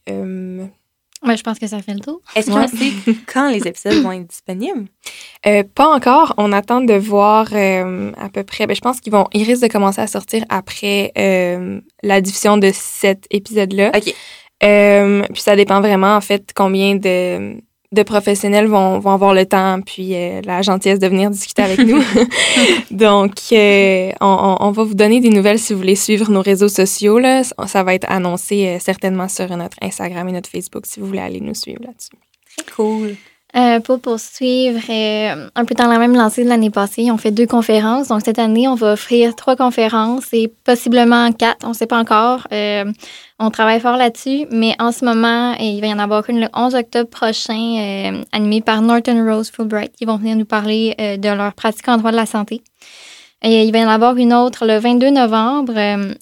[1.24, 2.20] Ouais, je pense que ça fait le tour.
[2.36, 2.68] Est-ce qu'on Ouais.
[2.68, 2.92] sait
[3.32, 4.86] quand les épisodes vont être disponibles?
[5.46, 6.34] Euh, pas encore.
[6.38, 8.66] On attend de voir euh, à peu près.
[8.66, 12.58] Ben, je pense qu'ils vont, ils risquent de commencer à sortir après euh, la diffusion
[12.58, 13.92] de cet épisode-là.
[13.96, 14.14] OK.
[14.64, 17.56] Euh, puis ça dépend vraiment en fait combien de,
[17.92, 21.80] de professionnels vont, vont avoir le temps puis euh, la gentillesse de venir discuter avec
[21.80, 22.02] nous.
[22.92, 27.20] Donc euh, on, va vous donner des nouvelles si vous voulez suivre nos réseaux sociaux
[27.20, 27.44] là.
[27.44, 31.20] Ça va être annoncé euh, certainement sur notre Instagram et notre Facebook si vous voulez
[31.20, 32.12] aller nous suivre là-dessus.
[32.56, 33.16] Très cool.
[33.54, 37.32] Euh, pour poursuivre, euh, un peu dans la même lancée de l'année passée, on fait
[37.32, 38.08] deux conférences.
[38.08, 42.00] Donc, cette année, on va offrir trois conférences et possiblement quatre, on ne sait pas
[42.00, 42.48] encore.
[42.54, 42.86] Euh,
[43.40, 46.48] on travaille fort là-dessus, mais en ce moment, il va y en avoir une le
[46.54, 51.54] 11 octobre prochain, animée par Norton Rose Fulbright, qui vont venir nous parler de leur
[51.54, 52.62] pratique en droit de la santé.
[53.42, 55.74] Et il va y en avoir une autre le 22 novembre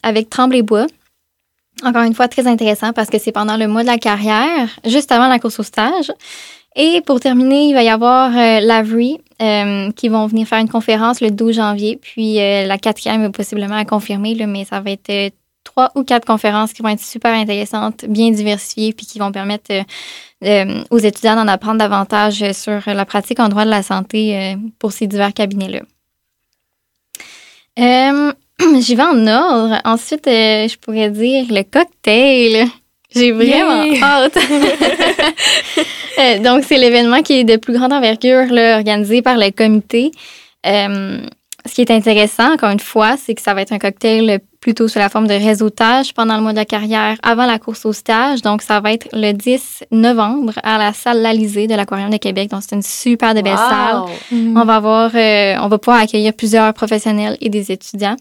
[0.01, 0.87] avec Tremblay-Bois.
[1.83, 5.11] Encore une fois, très intéressant parce que c'est pendant le mois de la carrière, juste
[5.11, 6.11] avant la course au stage.
[6.75, 9.21] Et pour terminer, il va y avoir euh, Lavery
[9.95, 11.97] qui vont venir faire une conférence le 12 janvier.
[12.01, 16.73] Puis la quatrième est possiblement à confirmer, mais ça va être trois ou quatre conférences
[16.73, 19.71] qui vont être super intéressantes, bien diversifiées, puis qui vont permettre
[20.89, 25.07] aux étudiants d'en apprendre davantage sur la pratique en droit de la santé pour ces
[25.07, 25.83] divers cabinets-là.
[28.81, 29.79] J'y vais en ordre.
[29.85, 32.67] Ensuite, je pourrais dire le cocktail.
[33.15, 34.37] J'ai vraiment hâte.
[36.17, 40.11] Euh, donc, c'est l'événement qui est de plus grande envergure là, organisé par le comité.
[40.65, 41.21] Euh,
[41.65, 44.89] ce qui est intéressant, encore une fois, c'est que ça va être un cocktail plutôt
[44.89, 47.93] sous la forme de réseautage pendant le mois de la carrière, avant la course au
[47.93, 48.41] stage.
[48.41, 52.49] Donc, ça va être le 10 novembre à la salle L'Alizé de l'Aquarium de Québec.
[52.49, 54.03] Donc, c'est une super de belle salle.
[54.33, 54.61] Mm-hmm.
[54.61, 58.17] On va avoir, euh, on va pouvoir accueillir plusieurs professionnels et des étudiants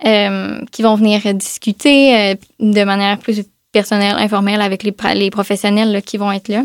[0.00, 3.40] qui vont venir discuter de manière plus
[3.74, 6.62] personnel, informel avec les, professionnels qui vont être là.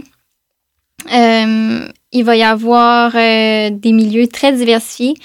[1.12, 5.16] Euh, il va y avoir euh, des milieux très diversifiés.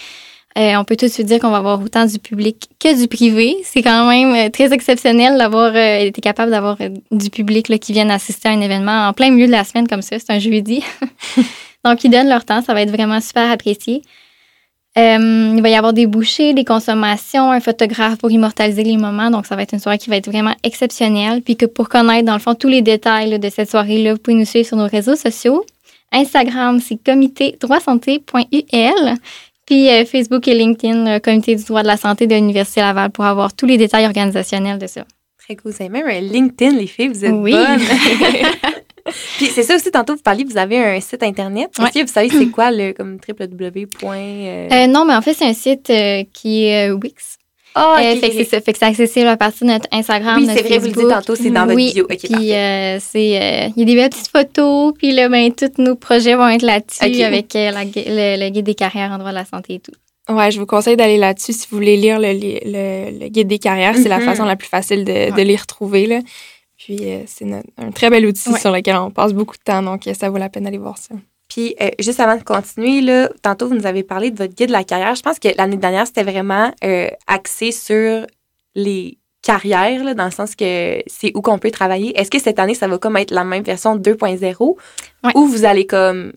[0.56, 3.06] Euh, on peut tout de suite dire qu'on va avoir autant du public que du
[3.08, 3.56] privé.
[3.64, 6.78] C'est quand même très exceptionnel d'avoir été capable d'avoir
[7.10, 10.02] du public qui viennent assister à un événement en plein milieu de la semaine comme
[10.02, 10.16] ça.
[10.18, 10.82] C'est un jeudi.
[11.84, 12.62] Donc, ils donnent leur temps.
[12.62, 14.02] Ça va être vraiment super apprécié.
[14.96, 19.30] Euh, il va y avoir des bouchées, des consommations, un photographe pour immortaliser les moments.
[19.30, 21.42] Donc, ça va être une soirée qui va être vraiment exceptionnelle.
[21.42, 24.36] Puis que pour connaître, dans le fond, tous les détails de cette soirée-là, vous pouvez
[24.36, 25.64] nous suivre sur nos réseaux sociaux.
[26.12, 29.14] Instagram, c'est comité droitsanté.ul.
[29.66, 33.10] Puis euh, Facebook et LinkedIn, le comité du droit de la santé de l'Université Laval
[33.10, 35.04] pour avoir tous les détails organisationnels de ça.
[35.38, 35.72] Très cool.
[35.72, 37.52] C'est même un LinkedIn, les filles, vous êtes oui.
[37.52, 37.80] bonnes.
[39.36, 41.70] Puis c'est ça aussi, tantôt, vous parliez, vous avez un site Internet.
[41.78, 43.86] Vous savez c'est quoi le comme www.
[44.04, 44.68] Euh?
[44.70, 47.38] Euh, non, mais en fait, c'est un site euh, qui est Wix.
[47.76, 48.60] Ah, oh, fait que c'est ça.
[48.60, 51.08] Fait que c'est accessible à partir de notre Instagram, oui, c'est vrai, vous le dites
[51.08, 52.06] tantôt, c'est dans votre bio.
[52.06, 56.48] puis il y a des belles petites photos, puis là, ben, tous nos projets vont
[56.48, 59.92] être là-dessus avec le, guide des carrières en droit de la santé et tout.
[60.28, 63.94] Ouais, je vous conseille d'aller là-dessus si vous voulez lire le, le, guide des carrières.
[63.94, 64.24] C'est la mm-hmm.
[64.24, 66.06] façon la plus facile de, de les retrouver.
[66.06, 66.20] Là.
[66.84, 67.46] Puis euh, c'est
[67.78, 70.36] un très bel outil sur lequel on passe beaucoup de temps, donc euh, ça vaut
[70.36, 71.14] la peine d'aller voir ça.
[71.48, 74.66] Puis, euh, juste avant de continuer, là, tantôt, vous nous avez parlé de votre guide
[74.66, 75.14] de la carrière.
[75.14, 76.72] Je pense que l'année dernière, c'était vraiment
[77.26, 78.26] axé sur
[78.74, 82.18] les carrières, là, dans le sens que c'est où qu'on peut travailler.
[82.18, 84.76] Est-ce que cette année, ça va comme être la même version 2.0
[85.34, 86.32] ou vous allez comme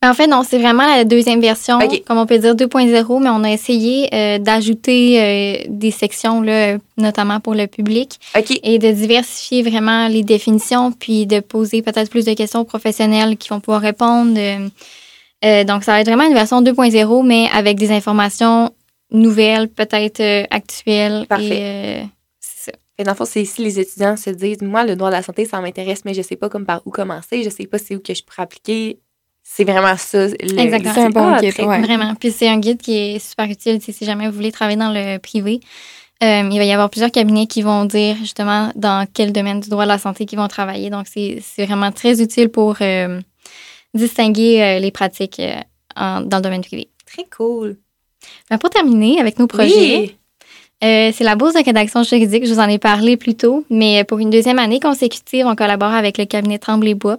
[0.00, 3.42] en fait, non, c'est vraiment la deuxième version, comme on peut dire 2.0, mais on
[3.42, 8.20] a essayé euh, d'ajouter euh, des sections, là, notamment pour le public,
[8.62, 13.36] et de diversifier vraiment les définitions, puis de poser peut-être plus de questions aux professionnels
[13.36, 14.38] qui vont pouvoir répondre.
[14.38, 18.70] Euh, donc, ça va être vraiment une version 2.0, mais avec des informations
[19.10, 21.26] nouvelles, peut-être actuelles.
[21.28, 22.06] Parfait.
[22.38, 22.70] ça.
[22.98, 25.22] Et dans le fond, c'est ici les étudiants se disent, moi, le droit de la
[25.22, 27.96] santé, ça m'intéresse, mais je sais pas comme par où commencer, je sais pas c'est
[27.96, 28.98] où que je pourrais appliquer
[29.50, 30.26] c'est vraiment ça.
[30.26, 30.94] Exactement.
[30.94, 31.54] C'est un bon ah, guide.
[31.54, 32.14] Vraiment.
[32.14, 35.18] Puis c'est un guide qui est super utile si jamais vous voulez travailler dans le
[35.18, 35.60] privé.
[36.22, 39.68] Euh, il va y avoir plusieurs cabinets qui vont dire justement dans quel domaine du
[39.68, 40.90] droit de la santé qu'ils vont travailler.
[40.90, 43.20] Donc, c'est vraiment très utile pour euh,
[43.94, 45.40] distinguer euh, les pratiques
[45.96, 46.88] dans le domaine privé.
[47.06, 47.76] Très cool.
[48.50, 50.14] Ben, pour terminer avec nos projets,
[50.80, 52.46] c'est la bourse de rédaction juridique.
[52.46, 55.92] Je vous en ai parlé plus tôt, mais pour une deuxième année consécutive, on collabore
[55.92, 57.18] avec le cabinet Tremblay-Bois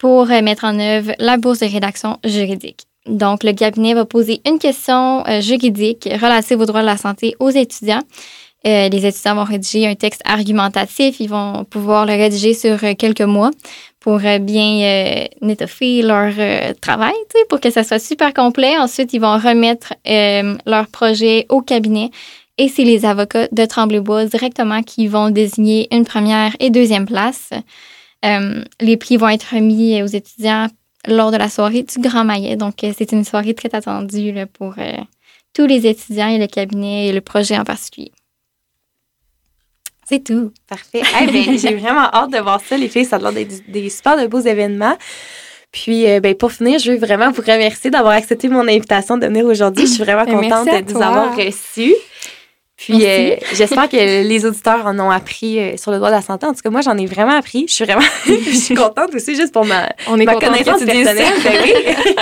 [0.00, 2.80] pour euh, mettre en œuvre la bourse de rédaction juridique.
[3.06, 7.36] Donc, le cabinet va poser une question euh, juridique relative aux droits de la santé
[7.38, 8.02] aux étudiants.
[8.66, 11.20] Euh, les étudiants vont rédiger un texte argumentatif.
[11.20, 13.50] Ils vont pouvoir le rédiger sur quelques mois
[14.00, 16.32] pour bien étoffer leur
[16.80, 17.14] travail,
[17.50, 18.78] pour que ça soit super complet.
[18.78, 19.92] Ensuite, ils vont remettre
[20.66, 22.10] leur projet au cabinet
[22.56, 27.50] et c'est les avocats de Tremblay-Bois directement qui vont désigner une première et deuxième place.
[28.24, 30.68] Euh, les prix vont être remis aux étudiants
[31.06, 32.56] lors de la soirée du Grand Maillet.
[32.56, 34.92] Donc, euh, c'est une soirée très attendue pour euh,
[35.54, 38.12] tous les étudiants et le cabinet et le projet en particulier.
[40.06, 40.52] C'est tout.
[40.68, 41.02] Parfait.
[41.02, 43.04] Ben, j'ai vraiment hâte de voir ça, les filles.
[43.04, 44.96] Ça a l'air d'être des, super de beaux événements.
[45.72, 49.46] Puis, ben, pour finir, je veux vraiment vous remercier d'avoir accepté mon invitation de venir
[49.46, 49.86] aujourd'hui.
[49.86, 51.94] Je suis vraiment ben, contente de vous avoir reçu.
[52.80, 56.22] Puis euh, j'espère que les auditeurs en ont appris euh, sur le droit de la
[56.22, 56.46] santé.
[56.46, 57.66] En tout cas, moi, j'en ai vraiment appris.
[57.68, 61.34] Je suis vraiment je suis contente aussi juste pour ma, On est ma connaissance personnelle.
[61.44, 61.72] Ben oui.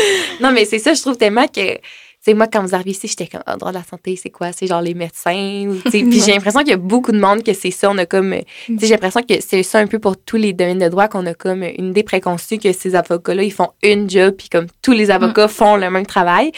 [0.40, 1.78] non, mais c'est ça, je trouve tellement que
[2.26, 4.50] c'est moi, quand vous arrivez ici, j'étais comme, oh, droit de la santé, c'est quoi?
[4.50, 5.68] C'est genre les médecins.
[5.84, 7.88] Puis j'ai l'impression qu'il y a beaucoup de monde que c'est ça.
[7.88, 8.34] On a comme,
[8.68, 11.34] j'ai l'impression que c'est ça un peu pour tous les domaines de droit, qu'on a
[11.34, 15.12] comme une idée préconçue que ces avocats-là, ils font une job, puis comme tous les
[15.12, 15.50] avocats mm.
[15.50, 16.50] font le même travail.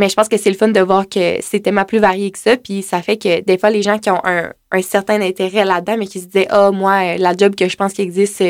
[0.00, 2.38] Mais je pense que c'est le fun de voir que c'est tellement plus varié que
[2.38, 2.56] ça.
[2.56, 4.50] Puis ça fait que des fois, les gens qui ont un,
[4.82, 7.92] certain intérêt là-dedans, mais qui se disaient, ah, oh, moi, la job que je pense
[7.92, 8.42] qui existe,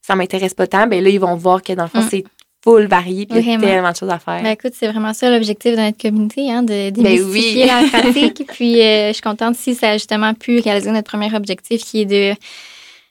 [0.00, 2.08] ça m'intéresse pas tant, ben là, ils vont voir que dans le fond, mm.
[2.08, 2.24] c'est
[2.62, 4.40] full varié, puis il y a tellement de choses à faire.
[4.42, 7.64] Ben, écoute, c'est vraiment ça l'objectif de notre communauté, hein, de Ben oui.
[7.66, 8.46] la pratique.
[8.52, 12.02] Puis euh, je suis contente si ça a justement pu réaliser notre premier objectif qui
[12.02, 12.34] est de,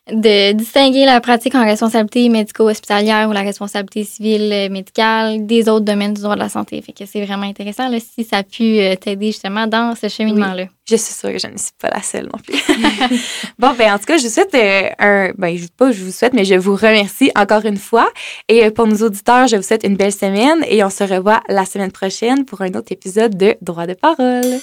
[0.09, 5.85] de distinguer la pratique en responsabilité médico-hospitalière ou la responsabilité civile euh, médicale des autres
[5.85, 6.81] domaines du droit de la santé.
[6.81, 10.65] Fait que c'est vraiment intéressant si ça a pu euh, t'aider justement dans ce cheminement-là.
[10.89, 12.57] Je suis sûre que je ne suis pas la seule non plus.
[13.59, 15.31] bon, ben en tout cas, je vous souhaite euh, un...
[15.37, 18.09] Ben, je, pas je vous souhaite, mais je vous remercie encore une fois.
[18.49, 21.65] Et pour nos auditeurs, je vous souhaite une belle semaine et on se revoit la
[21.65, 24.59] semaine prochaine pour un autre épisode de Droit de parole.